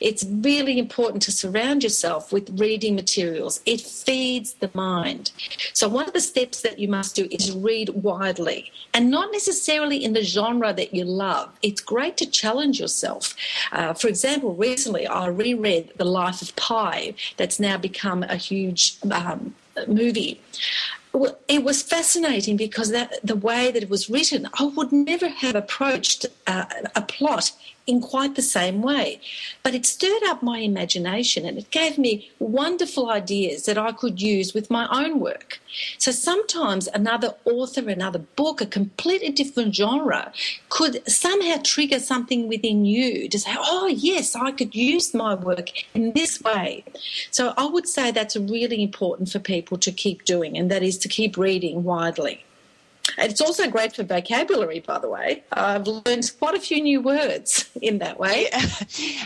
[0.00, 3.60] It's really important to surround yourself with reading materials.
[3.66, 5.32] It feeds the mind.
[5.72, 10.02] So, one of the steps that you must do is read widely and not necessarily
[10.02, 11.50] in the genre that you love.
[11.62, 13.36] It's great to challenge yourself.
[13.72, 18.96] Uh, for example, recently I reread The Life of Pi, that's now become a huge
[19.10, 19.54] um,
[19.86, 20.40] movie
[21.48, 25.56] it was fascinating because that the way that it was written, I would never have
[25.56, 27.52] approached uh, a plot
[27.90, 29.20] in quite the same way.
[29.62, 34.22] But it stirred up my imagination and it gave me wonderful ideas that I could
[34.22, 35.60] use with my own work.
[35.98, 40.32] So sometimes another author, another book, a completely different genre
[40.68, 45.70] could somehow trigger something within you to say, oh, yes, I could use my work
[45.94, 46.84] in this way.
[47.30, 50.96] So I would say that's really important for people to keep doing, and that is
[50.98, 52.44] to keep reading widely.
[53.18, 55.42] It's also great for vocabulary, by the way.
[55.52, 58.48] I've learned quite a few new words in that way.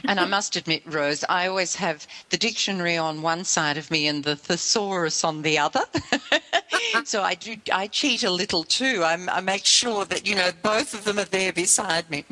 [0.06, 4.06] And I must admit, Rose, I always have the dictionary on one side of me
[4.06, 5.82] and the thesaurus on the other.
[7.04, 9.02] so I do I cheat a little too.
[9.04, 12.24] I, I make sure that you know both of them are there beside me.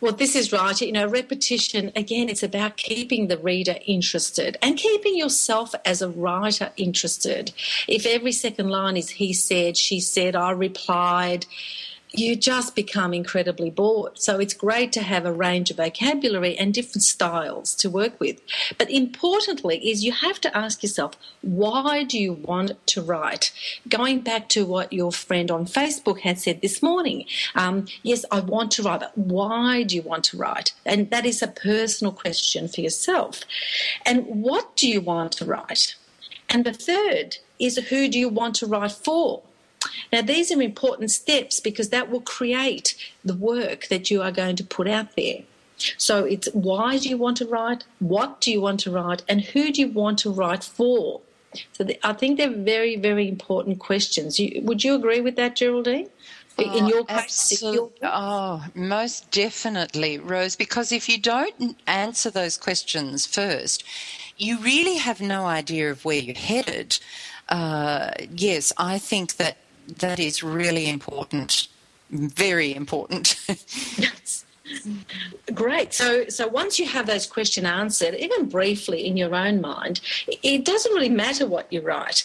[0.00, 0.80] Well, this is right.
[0.80, 6.08] You know, repetition, again, it's about keeping the reader interested and keeping yourself as a
[6.08, 7.52] writer interested.
[7.88, 11.46] If every second line is he said, she said, I replied,
[12.12, 14.18] you just become incredibly bored.
[14.18, 18.40] So it's great to have a range of vocabulary and different styles to work with.
[18.78, 23.52] But importantly is you have to ask yourself, why do you want to write?
[23.88, 28.40] Going back to what your friend on Facebook had said this morning, um, yes, I
[28.40, 30.72] want to write, but why do you want to write?
[30.86, 33.42] And that is a personal question for yourself.
[34.06, 35.94] And what do you want to write?
[36.48, 39.42] And the third is who do you want to write for?
[40.12, 42.94] Now, these are important steps because that will create
[43.24, 45.42] the work that you are going to put out there.
[45.96, 47.84] So it's why do you want to write?
[48.00, 49.22] What do you want to write?
[49.28, 51.20] And who do you want to write for?
[51.72, 54.38] So the, I think they're very, very important questions.
[54.38, 56.08] You, would you agree with that, Geraldine?
[56.58, 57.62] in oh, your case,
[58.02, 60.56] oh, most definitely, Rose.
[60.56, 63.84] Because if you don't answer those questions first,
[64.36, 66.98] you really have no idea of where you're headed.
[67.48, 69.56] Uh, yes, I think that
[69.96, 71.68] that is really important,
[72.10, 73.36] very important.
[73.98, 74.44] yes.
[75.54, 75.94] Great.
[75.94, 80.00] So, so once you have those questions answered, even briefly in your own mind,
[80.42, 82.24] it doesn't really matter what you write.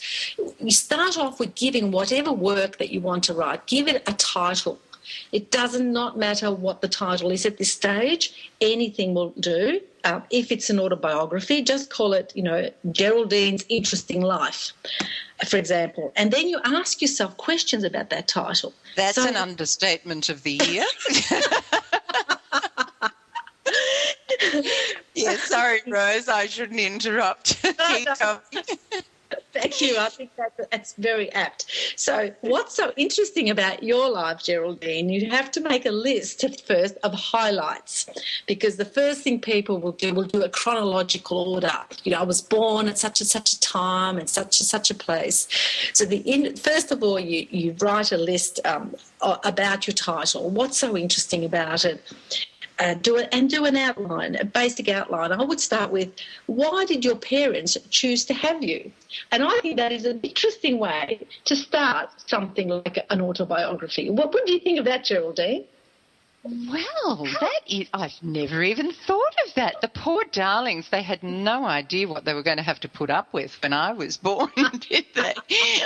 [0.59, 4.13] You start off with giving whatever work that you want to write, give it a
[4.13, 4.79] title.
[5.31, 8.51] It does not matter what the title is at this stage.
[8.61, 9.81] Anything will do.
[10.03, 14.73] Uh, if it's an autobiography, just call it, you know, Geraldine's Interesting Life
[15.47, 18.73] for example, and then you ask yourself questions about that title.
[18.95, 20.85] That's so, an understatement of the year.
[25.15, 27.61] yeah, sorry, Rose, I shouldn't interrupt.
[27.61, 28.53] Keep no, no.
[29.53, 29.97] Thank you.
[29.97, 31.65] I think that, that's very apt.
[31.95, 35.09] So, what's so interesting about your life, Geraldine?
[35.09, 38.07] You have to make a list first of highlights
[38.47, 41.71] because the first thing people will do will do a chronological order.
[42.03, 44.91] You know, I was born at such and such a time and such and such
[44.91, 45.47] a place.
[45.93, 50.49] So, the in, first of all, you, you write a list um, about your title.
[50.49, 52.01] What's so interesting about it?
[52.79, 55.31] Uh, do it and do an outline, a basic outline.
[55.31, 56.11] I would start with
[56.47, 58.91] why did your parents choose to have you?
[59.31, 64.09] And I think that is an interesting way to start something like an autobiography.
[64.09, 65.65] What, do you think of that, Geraldine?
[66.43, 69.81] Well, that is, I've never even thought that.
[69.81, 73.09] The poor darlings, they had no idea what they were going to have to put
[73.09, 75.33] up with when I was born, did they?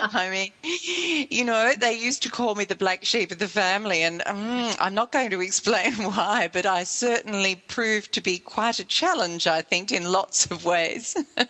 [0.01, 4.03] I mean, you know, they used to call me the black sheep of the family,
[4.03, 8.79] and um, I'm not going to explain why, but I certainly proved to be quite
[8.79, 11.15] a challenge, I think, in lots of ways.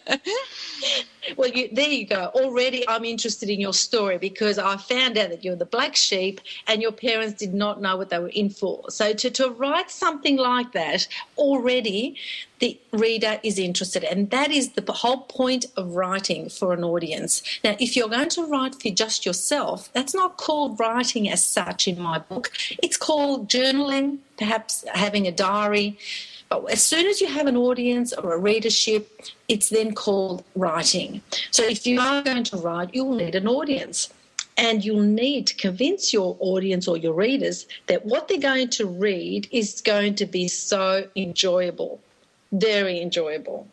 [1.36, 2.32] Well, you, there you go.
[2.36, 6.40] Already, I'm interested in your story because I found out that you're the black sheep
[6.68, 8.90] and your parents did not know what they were in for.
[8.90, 11.08] So, to, to write something like that,
[11.38, 12.07] already
[12.60, 14.04] the reader is interested.
[14.04, 17.42] And that is the whole point of writing for an audience.
[17.64, 21.88] Now, if you're going to write for just yourself, that's not called writing as such
[21.88, 22.52] in my book.
[22.82, 25.98] It's called journaling, perhaps having a diary.
[26.50, 31.22] But as soon as you have an audience or a readership, it's then called writing.
[31.52, 34.14] So if you are going to write, you'll need an audience.
[34.58, 38.88] And you'll need to convince your audience or your readers that what they're going to
[38.88, 42.00] read is going to be so enjoyable,
[42.52, 43.68] very enjoyable.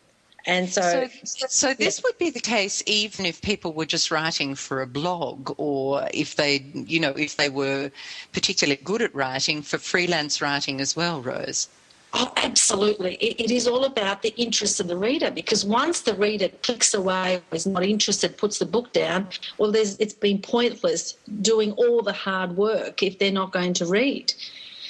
[0.46, 2.02] And so, so, so this yeah.
[2.04, 6.36] would be the case even if people were just writing for a blog, or if
[6.36, 7.90] they, you know, if they were
[8.32, 11.68] particularly good at writing for freelance writing as well, Rose.
[12.16, 13.14] Oh, absolutely.
[13.16, 16.94] It, it is all about the interest of the reader because once the reader clicks
[16.94, 19.26] away, is not interested, puts the book down,
[19.58, 24.32] well, it's been pointless doing all the hard work if they're not going to read.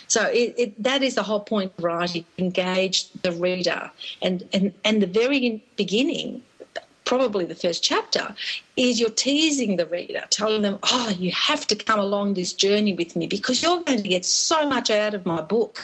[0.07, 3.91] So it, it, that is the whole point of writing, engage the reader.
[4.21, 6.43] And, and, and the very beginning,
[7.15, 8.35] probably the first chapter,
[8.77, 12.93] is you're teasing the reader, telling them, oh, you have to come along this journey
[12.93, 15.81] with me because you're going to get so much out of my book.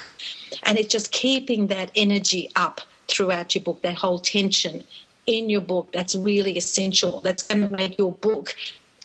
[0.64, 4.82] And it's just keeping that energy up throughout your book, that whole tension
[5.26, 5.92] in your book.
[5.92, 7.20] That's really essential.
[7.20, 8.56] That's going to make your book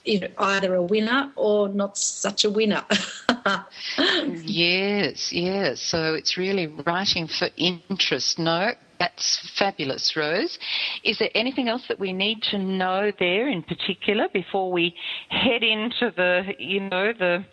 [0.08, 2.84] either a winner or not such a winner.
[4.44, 5.80] yes, yes.
[5.80, 8.40] So it's really writing for interest.
[8.40, 10.58] No, that's fabulous, Rose.
[11.04, 14.96] Is there anything else that we need to know there in particular before we
[15.30, 17.46] head into the, you know, the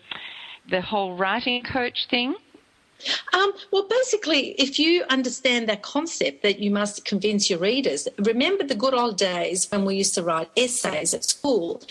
[0.70, 2.34] the whole writing coach thing?
[3.32, 8.64] Um, well, basically, if you understand that concept that you must convince your readers, remember
[8.64, 11.82] the good old days when we used to write essays at school.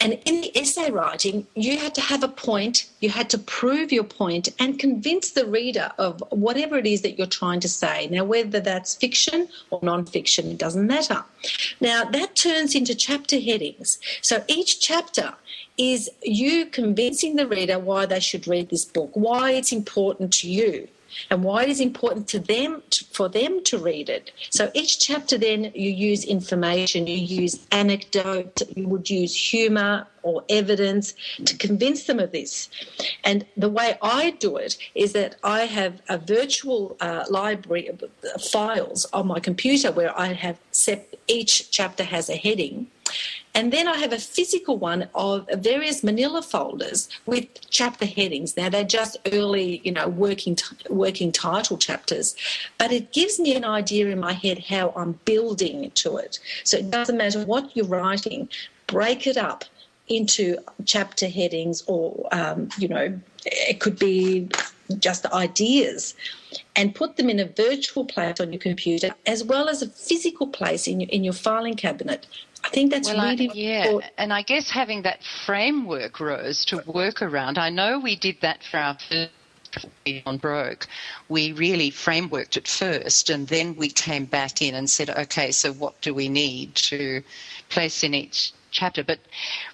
[0.00, 3.92] And in the essay writing, you had to have a point, you had to prove
[3.92, 8.08] your point and convince the reader of whatever it is that you're trying to say.
[8.08, 11.24] Now, whether that's fiction or non fiction, it doesn't matter.
[11.80, 13.98] Now, that turns into chapter headings.
[14.20, 15.34] So each chapter
[15.80, 20.50] is you convincing the reader why they should read this book, why it's important to
[20.50, 20.86] you,
[21.30, 24.30] and why it is important to them to, for them to read it.
[24.50, 30.44] So each chapter, then you use information, you use anecdote, you would use humour or
[30.50, 31.14] evidence
[31.46, 32.68] to convince them of this.
[33.24, 38.04] And the way I do it is that I have a virtual uh, library of
[38.42, 42.88] files on my computer where I have set each chapter has a heading
[43.54, 48.56] and then I have a physical one of various manila folders with chapter headings.
[48.56, 50.56] Now they're just early, you know, working
[50.88, 52.36] working title chapters,
[52.78, 56.38] but it gives me an idea in my head how I'm building to it.
[56.64, 58.48] So it doesn't matter what you're writing,
[58.86, 59.64] break it up
[60.08, 64.48] into chapter headings, or um, you know, it could be
[64.98, 66.14] just ideas
[66.74, 70.48] and put them in a virtual place on your computer as well as a physical
[70.48, 72.26] place in your, in your filing cabinet
[72.70, 74.12] I think that's well, really I, yeah, important.
[74.16, 77.58] and I guess having that framework, Rose, to work around.
[77.58, 79.32] I know we did that for our first
[80.24, 80.86] on broke,
[81.28, 85.72] we really frameworked it first, and then we came back in and said, okay, so
[85.72, 87.22] what do we need to
[87.70, 89.02] place in each chapter?
[89.02, 89.18] But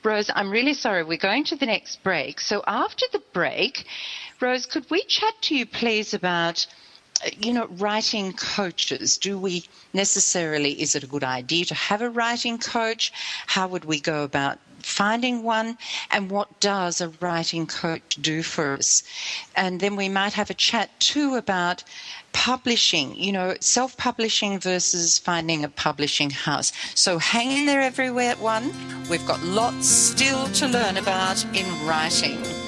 [0.03, 2.41] Rose, I'm really sorry, we're going to the next break.
[2.41, 3.85] So after the break,
[4.41, 6.67] Rose, could we chat to you, please, about
[7.39, 12.11] you know, writing coaches, do we necessarily, is it a good idea to have a
[12.11, 13.13] writing coach?
[13.47, 15.77] How would we go about finding one?
[16.11, 19.03] And what does a writing coach do for us?
[19.57, 21.83] And then we might have a chat too about
[22.33, 26.73] publishing, you know, self publishing versus finding a publishing house.
[26.95, 28.73] So hang in there, everywhere, at one.
[29.09, 32.66] We've got lots still to learn about in writing.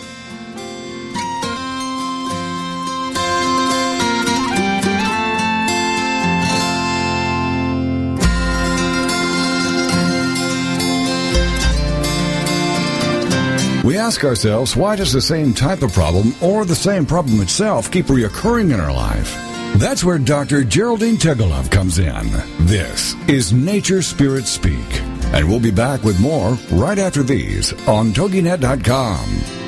[13.89, 17.91] We ask ourselves, why does the same type of problem or the same problem itself
[17.91, 19.33] keep reoccurring in our life?
[19.79, 20.63] That's where Dr.
[20.63, 22.31] Geraldine Tegelov comes in.
[22.67, 24.85] This is Nature Spirit Speak.
[25.33, 29.68] And we'll be back with more right after these on TogiNet.com.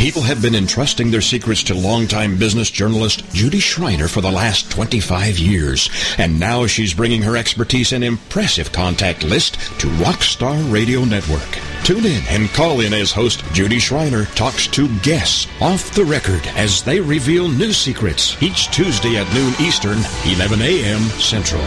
[0.00, 4.70] People have been entrusting their secrets to longtime business journalist Judy Schreiner for the last
[4.70, 11.04] 25 years, and now she's bringing her expertise and impressive contact list to Rockstar Radio
[11.04, 11.60] Network.
[11.84, 16.40] Tune in and call in as host Judy Schreiner talks to guests off the record
[16.56, 21.02] as they reveal new secrets each Tuesday at noon Eastern, 11 a.m.
[21.20, 21.62] Central.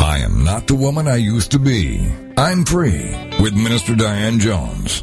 [0.00, 2.14] I am not the woman I used to be.
[2.36, 5.02] I'm free with Minister Diane Jones.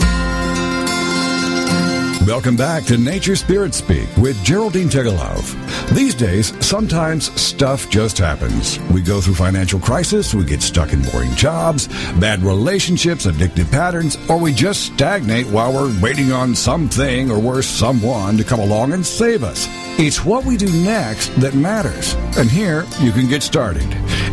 [2.27, 5.89] Welcome back to Nature Spirit Speak with Geraldine Tegelov.
[5.95, 8.77] These days, sometimes stuff just happens.
[8.91, 11.87] We go through financial crisis, we get stuck in boring jobs,
[12.19, 17.65] bad relationships, addictive patterns, or we just stagnate while we're waiting on something or worse,
[17.65, 19.65] someone to come along and save us.
[19.99, 22.13] It's what we do next that matters.
[22.37, 23.87] And here you can get started.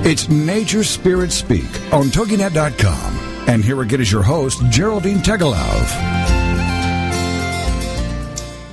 [0.05, 3.49] It's Nature Spirit Speak on TogiNet.com.
[3.49, 6.38] And here again is your host, Geraldine Tegelov.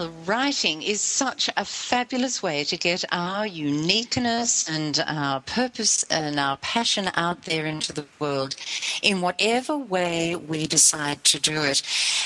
[0.00, 6.40] Well, writing is such a fabulous way to get our uniqueness and our purpose and
[6.40, 8.56] our passion out there into the world
[9.02, 11.82] in whatever way we decide to do it.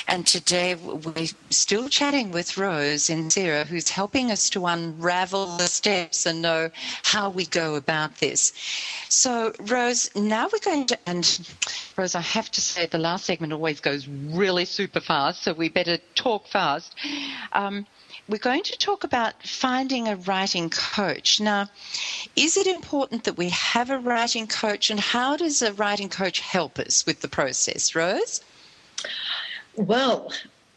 [0.06, 6.26] And today we're still chatting with Rose Inserra, who's helping us to unravel the steps
[6.26, 6.70] and know
[7.02, 8.52] how we go about this.
[9.08, 11.48] So, Rose, now we're going to, and
[11.96, 15.68] Rose, I have to say the last segment always goes really super fast, so we
[15.68, 16.94] better talk fast.
[17.52, 17.86] Uh, Um,
[18.28, 21.40] we're going to talk about finding a writing coach.
[21.40, 21.68] Now,
[22.36, 26.40] is it important that we have a writing coach, and how does a writing coach
[26.40, 28.40] help us with the process, Rose?
[29.76, 30.32] Well,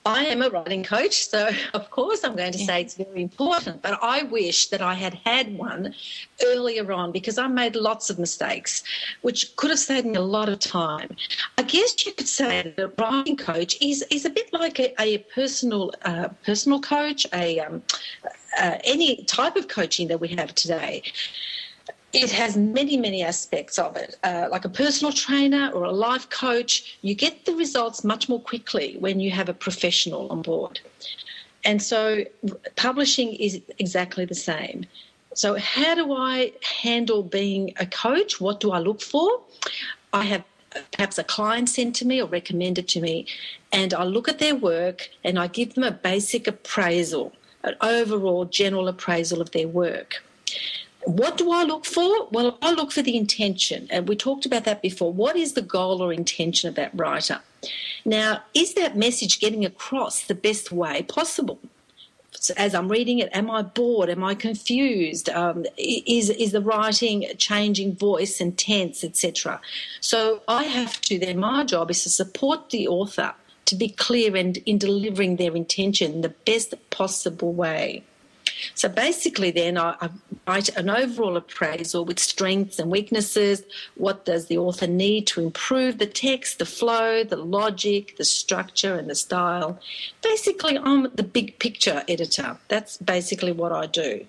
[0.08, 3.82] I am a writing coach, so of course I'm going to say it's very important.
[3.82, 5.94] But I wish that I had had one
[6.46, 8.84] earlier on because I made lots of mistakes,
[9.22, 11.10] which could have saved me a lot of time.
[11.58, 14.90] I guess you could say that a writing coach is is a bit like a,
[15.02, 17.84] a personal uh, personal coach, a um,
[18.58, 21.04] uh, any type of coaching that we have today
[22.24, 24.18] it has many, many aspects of it.
[24.24, 28.40] Uh, like a personal trainer or a life coach, you get the results much more
[28.40, 30.80] quickly when you have a professional on board.
[31.64, 32.24] And so
[32.76, 34.86] publishing is exactly the same.
[35.34, 38.42] So, how do I handle being a coach?
[38.42, 39.42] What do I look for?
[40.12, 40.44] I have
[40.94, 43.28] perhaps a client sent to me or recommended to me,
[43.72, 48.46] and I look at their work and I give them a basic appraisal, an overall
[48.46, 50.24] general appraisal of their work.
[51.08, 52.28] What do I look for?
[52.32, 53.88] Well, I look for the intention.
[53.90, 55.14] And we talked about that before.
[55.14, 57.40] What is the goal or intention of that writer?
[58.04, 61.60] Now, is that message getting across the best way possible?
[62.32, 64.10] So as I'm reading it, am I bored?
[64.10, 65.30] Am I confused?
[65.30, 69.62] Um, is is the writing changing voice and tense, etc.?
[70.02, 71.18] So I have to.
[71.18, 73.34] Then my job is to support the author
[73.66, 78.04] to be clear and in delivering their intention the best possible way.
[78.76, 80.10] So basically, then I, I
[80.48, 83.64] write an overall appraisal with strengths and weaknesses.
[83.96, 88.96] What does the author need to improve the text, the flow, the logic, the structure,
[88.96, 89.80] and the style?
[90.22, 92.58] Basically, I'm the big picture editor.
[92.68, 94.26] That's basically what I do.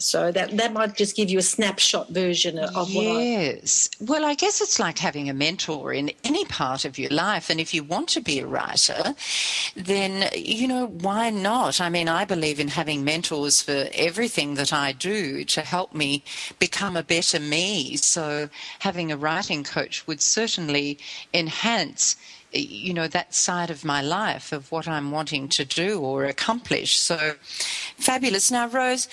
[0.00, 3.20] So that that might just give you a snapshot version of what I.
[3.20, 3.90] Yes.
[4.00, 7.50] Well, I guess it's like having a mentor in any part of your life.
[7.50, 9.16] And if you want to be a writer,
[9.74, 11.80] then, you know, why not?
[11.80, 16.22] I mean, I believe in having mentors for everything that I do to help me
[16.60, 17.96] become a better me.
[17.96, 20.98] So having a writing coach would certainly
[21.34, 22.16] enhance
[22.50, 26.98] you know that side of my life of what I'm wanting to do or accomplish.
[26.98, 27.34] So
[27.98, 28.50] fabulous.
[28.50, 29.06] Now, Rose,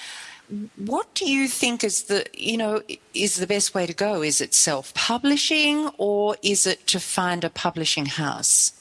[0.78, 2.82] what do you think is the you know
[3.14, 4.22] is the best way to go?
[4.22, 8.72] Is it self-publishing or is it to find a publishing house?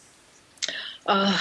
[1.07, 1.39] Uh,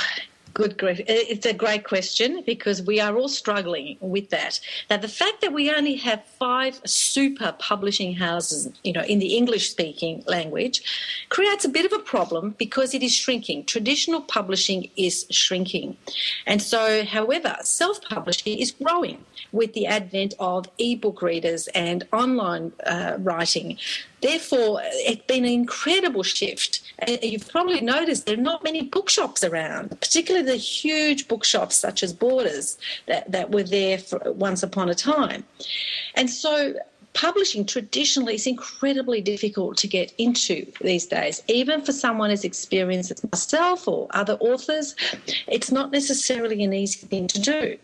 [0.54, 1.04] Good, great.
[1.08, 4.60] It's a great question because we are all struggling with that.
[4.88, 9.36] Now, the fact that we only have five super publishing houses, you know, in the
[9.36, 13.66] English-speaking language, creates a bit of a problem because it is shrinking.
[13.66, 15.98] Traditional publishing is shrinking,
[16.46, 23.16] and so, however, self-publishing is growing with the advent of e-book readers and online uh,
[23.20, 23.78] writing.
[24.22, 26.82] Therefore, it's been an incredible shift.
[27.00, 32.04] And you've probably noticed there are not many bookshops around, particularly the huge bookshops such
[32.04, 35.46] as Borders that, that were there for once upon a time.
[36.16, 36.74] And so
[37.14, 41.44] publishing traditionally is incredibly difficult to get into these days.
[41.48, 44.96] Even for someone as experienced as myself or other authors,
[45.48, 47.78] it's not necessarily an easy thing to do.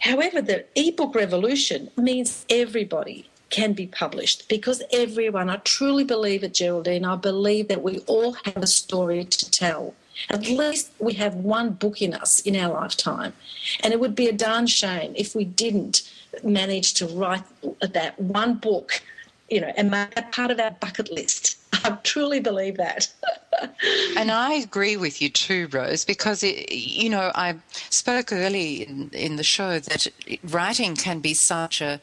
[0.00, 6.54] However, the ebook revolution means everybody can be published because everyone, I truly believe it,
[6.54, 9.94] Geraldine, I believe that we all have a story to tell.
[10.30, 13.32] At least we have one book in us in our lifetime.
[13.80, 16.08] And it would be a darn shame if we didn't
[16.42, 17.44] manage to write
[17.80, 19.02] that one book,
[19.48, 21.56] you know, and make that part of our bucket list.
[21.84, 23.12] I truly believe that.
[24.16, 27.56] and I agree with you too, Rose, because it, you know I
[27.90, 30.06] spoke early in, in the show that
[30.44, 32.00] writing can be such a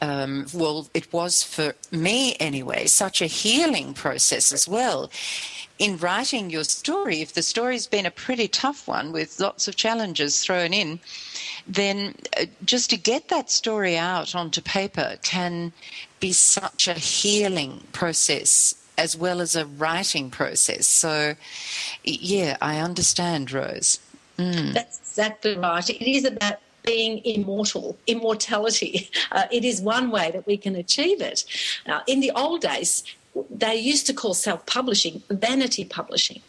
[0.00, 5.10] um, well, it was for me anyway, such a healing process as well.
[5.78, 9.74] In writing your story, if the story's been a pretty tough one with lots of
[9.74, 11.00] challenges thrown in,
[11.66, 15.72] then uh, just to get that story out onto paper can
[16.20, 20.86] be such a healing process as well as a writing process.
[20.86, 21.34] So,
[22.04, 23.98] yeah, I understand, Rose.
[24.38, 24.74] Mm.
[24.74, 25.88] That's exactly right.
[25.90, 29.10] It is about being immortal, immortality.
[29.32, 31.44] Uh, it is one way that we can achieve it.
[31.88, 33.02] Now, in the old days,
[33.50, 36.40] they used to call self publishing vanity publishing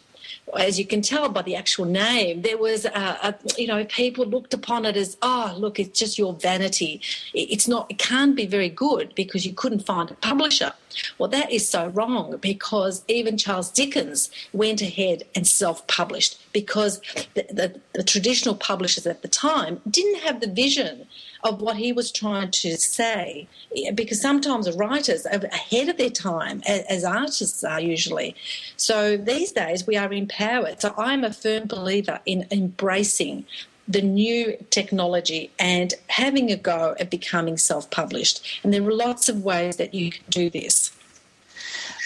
[0.58, 4.24] as you can tell by the actual name, there was, a, a, you know, people
[4.24, 7.00] looked upon it as, oh, look, it's just your vanity.
[7.34, 10.72] It's not, it can't be very good because you couldn't find a publisher.
[11.18, 17.00] Well, that is so wrong because even Charles Dickens went ahead and self published because
[17.34, 21.06] the, the, the traditional publishers at the time didn't have the vision
[21.44, 23.48] of what he was trying to say.
[23.94, 28.34] Because sometimes writers are ahead of their time, as artists are usually.
[28.76, 30.80] So these days we are empowered.
[30.80, 33.44] So I'm a firm believer in embracing
[33.88, 38.60] the new technology and having a go at becoming self published.
[38.62, 40.92] And there are lots of ways that you can do this.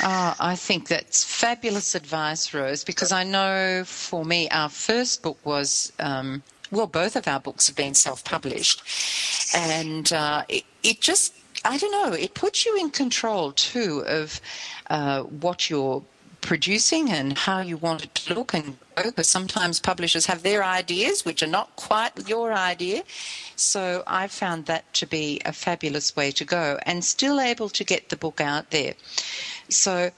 [0.03, 5.39] Oh, I think that's fabulous advice, Rose, because I know for me, our first book
[5.45, 8.82] was um, well, both of our books have been self published.
[9.54, 14.40] And uh, it, it, just, I don't know, it puts you in control too of
[14.88, 16.02] uh, what you're
[16.40, 19.04] producing and how you want it to look and go.
[19.04, 23.02] because sometimes publishers have their ideas which are not quite your idea
[23.56, 27.84] so i found that to be a fabulous way to go and still able to
[27.84, 28.94] get the book out there
[29.68, 30.10] so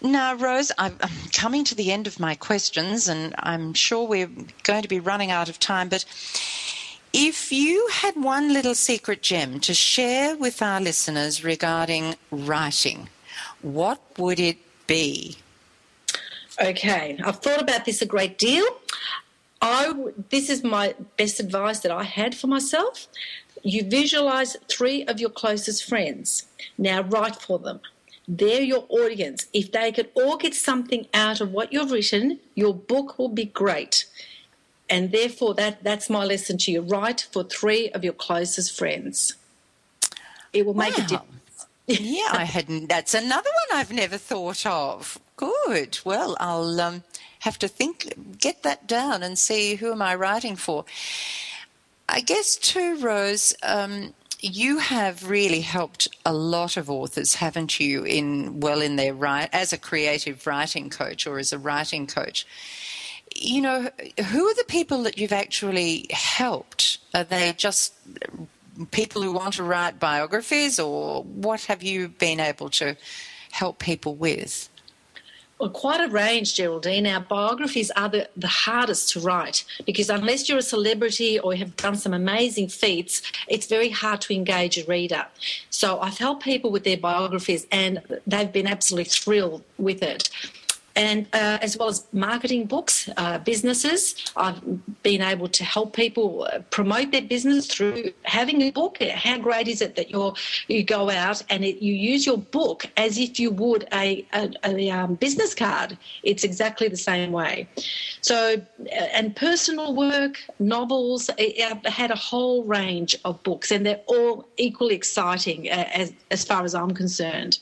[0.00, 0.98] now, Rose, I'm
[1.32, 4.30] coming to the end of my questions, and I'm sure we're
[4.64, 5.88] going to be running out of time.
[5.88, 6.04] But
[7.12, 13.08] if you had one little secret gem to share with our listeners regarding writing,
[13.60, 15.36] what would it be?
[16.60, 18.64] Okay, I've thought about this a great deal.
[19.60, 19.92] I,
[20.30, 23.06] this is my best advice that I had for myself.
[23.62, 26.46] You visualize three of your closest friends.
[26.76, 27.80] Now write for them.
[28.28, 29.46] They're your audience.
[29.52, 33.46] If they could all get something out of what you've written, your book will be
[33.46, 34.06] great.
[34.88, 36.82] And therefore, that, that's my lesson to you.
[36.82, 39.34] Write for three of your closest friends.
[40.52, 41.04] It will make wow.
[41.04, 41.66] a difference.
[41.86, 42.88] yeah, I hadn't.
[42.88, 45.18] That's another one I've never thought of.
[45.36, 45.98] Good.
[46.04, 47.02] Well, I'll um,
[47.40, 50.84] have to think, get that down, and see who am I writing for.
[52.08, 53.54] I guess too, Rose.
[53.62, 54.12] Um,
[54.42, 58.02] you have really helped a lot of authors, haven't you?
[58.02, 62.44] In well, in their right as a creative writing coach or as a writing coach.
[63.34, 63.90] You know,
[64.30, 66.98] who are the people that you've actually helped?
[67.14, 67.94] Are they just
[68.90, 72.96] people who want to write biographies, or what have you been able to
[73.52, 74.68] help people with?
[75.62, 77.06] Well, quite a range, Geraldine.
[77.06, 81.76] Our biographies are the, the hardest to write because unless you're a celebrity or have
[81.76, 85.24] done some amazing feats, it's very hard to engage a reader.
[85.70, 90.30] So I've helped people with their biographies and they've been absolutely thrilled with it
[90.96, 94.14] and uh, as well as marketing books, uh, businesses.
[94.36, 94.60] I've
[95.02, 99.02] been able to help people uh, promote their business through having a book.
[99.02, 100.34] How great is it that you
[100.68, 104.50] you go out and it, you use your book as if you would a, a,
[104.64, 105.96] a um, business card?
[106.22, 107.68] It's exactly the same way.
[108.20, 111.30] So, uh, and personal work, novels.
[111.38, 116.44] I've had a whole range of books, and they're all equally exciting uh, as as
[116.44, 117.58] far as I'm concerned.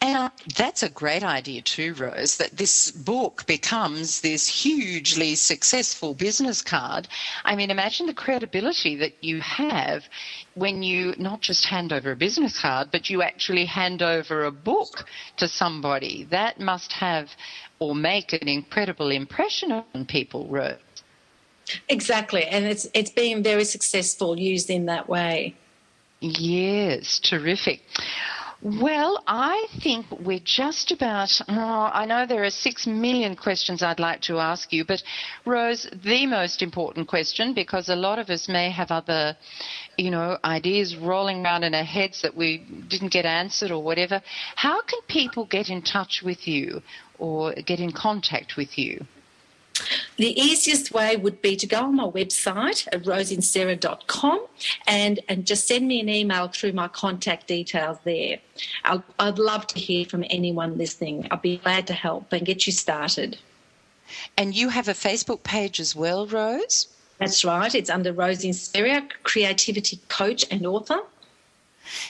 [0.00, 6.14] And uh, that's a great idea too, Rose, that this book becomes this hugely successful
[6.14, 7.08] business card.
[7.44, 10.04] I mean, imagine the credibility that you have
[10.54, 14.52] when you not just hand over a business card, but you actually hand over a
[14.52, 15.06] book
[15.38, 16.24] to somebody.
[16.30, 17.30] That must have
[17.78, 20.76] or make an incredible impression on people, Rose.
[21.88, 25.54] Exactly, and it's it's been very successful used in that way.
[26.20, 27.80] Yes, terrific.
[28.64, 31.38] Well, I think we're just about.
[31.50, 35.02] Oh, I know there are six million questions I'd like to ask you, but
[35.44, 39.36] Rose, the most important question, because a lot of us may have other,
[39.98, 44.22] you know, ideas rolling around in our heads that we didn't get answered or whatever.
[44.56, 46.80] How can people get in touch with you
[47.18, 49.04] or get in contact with you?
[50.16, 54.46] The easiest way would be to go on my website at roseinserra.com
[54.86, 58.38] and, and just send me an email through my contact details there.
[58.84, 61.26] i would love to hear from anyone listening.
[61.30, 63.38] I'll be glad to help and get you started.
[64.36, 66.88] And you have a Facebook page as well, Rose?
[67.18, 67.74] That's right.
[67.74, 71.00] It's under Rosie Inserra, creativity coach and author.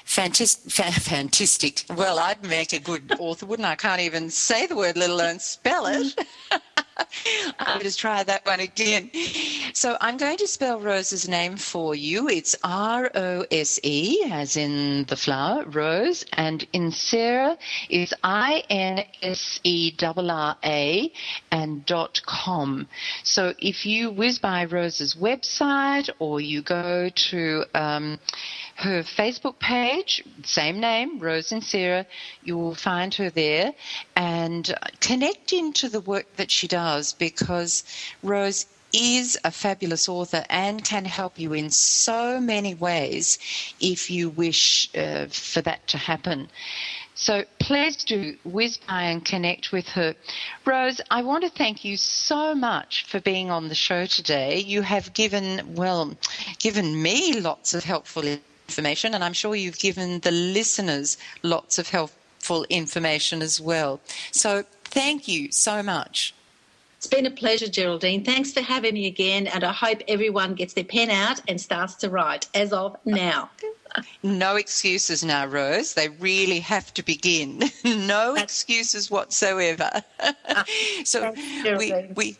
[0.05, 1.85] Fantastic, fantastic.
[1.91, 3.73] Well, I'd make a good author, wouldn't I?
[3.73, 6.19] I can't even say the word, let alone spell it.
[7.59, 9.11] I'll just try that one again.
[9.73, 12.29] So I'm going to spell Rose's name for you.
[12.29, 17.57] It's R O S E, as in the flower, Rose, and Inserra
[17.91, 20.15] is I N S E R
[20.45, 21.13] R A
[21.51, 22.87] and dot com.
[23.23, 28.19] So if you whiz by Rose's website or you go to um,
[28.77, 32.07] her Facebook page, same name, Rose Inserra.
[32.43, 33.73] You will find her there
[34.17, 37.85] and connect into the work that she does because
[38.23, 43.39] Rose is a fabulous author and can help you in so many ways
[43.81, 46.49] if you wish uh, for that to happen.
[47.17, 50.15] So please do whiz by and connect with her.
[50.65, 54.59] Rose, I want to thank you so much for being on the show today.
[54.59, 56.17] You have given, well,
[56.59, 58.25] given me lots of helpful
[58.69, 64.01] information, and I'm sure you've given the listeners lots of helpful information as well.
[64.33, 66.35] So thank you so much.
[67.05, 68.25] It's been a pleasure, Geraldine.
[68.25, 71.97] Thanks for having me again, and I hope everyone gets their pen out and starts
[71.97, 73.51] to write as of now.
[74.25, 75.95] No excuses now, Rose.
[75.95, 77.63] They really have to begin.
[77.85, 79.89] no excuses whatsoever.
[81.05, 81.33] so
[81.79, 82.37] we, we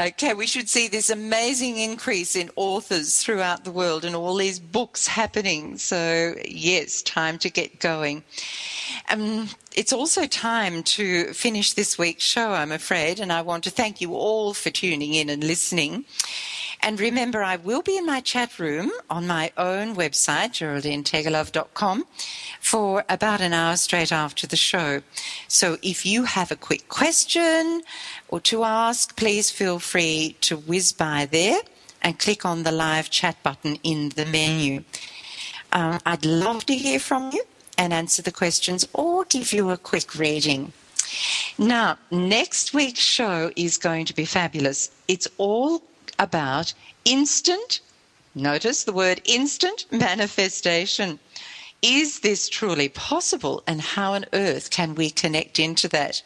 [0.00, 4.58] Okay, we should see this amazing increase in authors throughout the world and all these
[4.58, 5.78] books happening.
[5.78, 8.24] So, yes, time to get going.
[9.08, 13.70] Um, it's also time to finish this week's show, I'm afraid, and I want to
[13.70, 16.04] thank you all for tuning in and listening.
[16.84, 22.04] And remember, I will be in my chat room on my own website, geraldinetegelov.com,
[22.60, 25.00] for about an hour straight after the show.
[25.48, 27.80] So if you have a quick question
[28.28, 31.60] or to ask, please feel free to whiz by there
[32.02, 34.84] and click on the live chat button in the menu.
[35.72, 37.44] Uh, I'd love to hear from you
[37.78, 40.74] and answer the questions or give you a quick reading.
[41.56, 44.90] Now, next week's show is going to be fabulous.
[45.08, 45.82] It's all
[46.18, 47.80] about instant,
[48.34, 51.18] notice the word instant manifestation.
[51.82, 53.62] Is this truly possible?
[53.66, 56.22] And how on earth can we connect into that?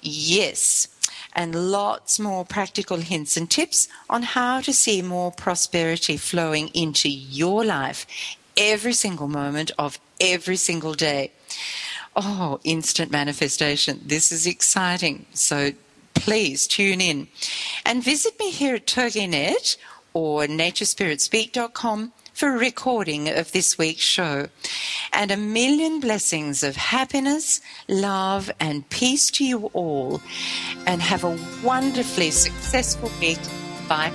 [0.00, 0.88] Yes.
[1.34, 7.08] And lots more practical hints and tips on how to see more prosperity flowing into
[7.08, 8.06] your life
[8.56, 11.32] every single moment of every single day.
[12.14, 14.00] Oh, instant manifestation.
[14.04, 15.26] This is exciting.
[15.34, 15.72] So
[16.14, 17.28] please tune in
[17.84, 19.76] and visit me here at TogiNet
[20.12, 24.48] or naturespiritspeak.com for a recording of this week's show.
[25.12, 30.20] And a million blessings of happiness, love, and peace to you all.
[30.86, 33.38] And have a wonderfully successful week.
[33.88, 34.12] Bye.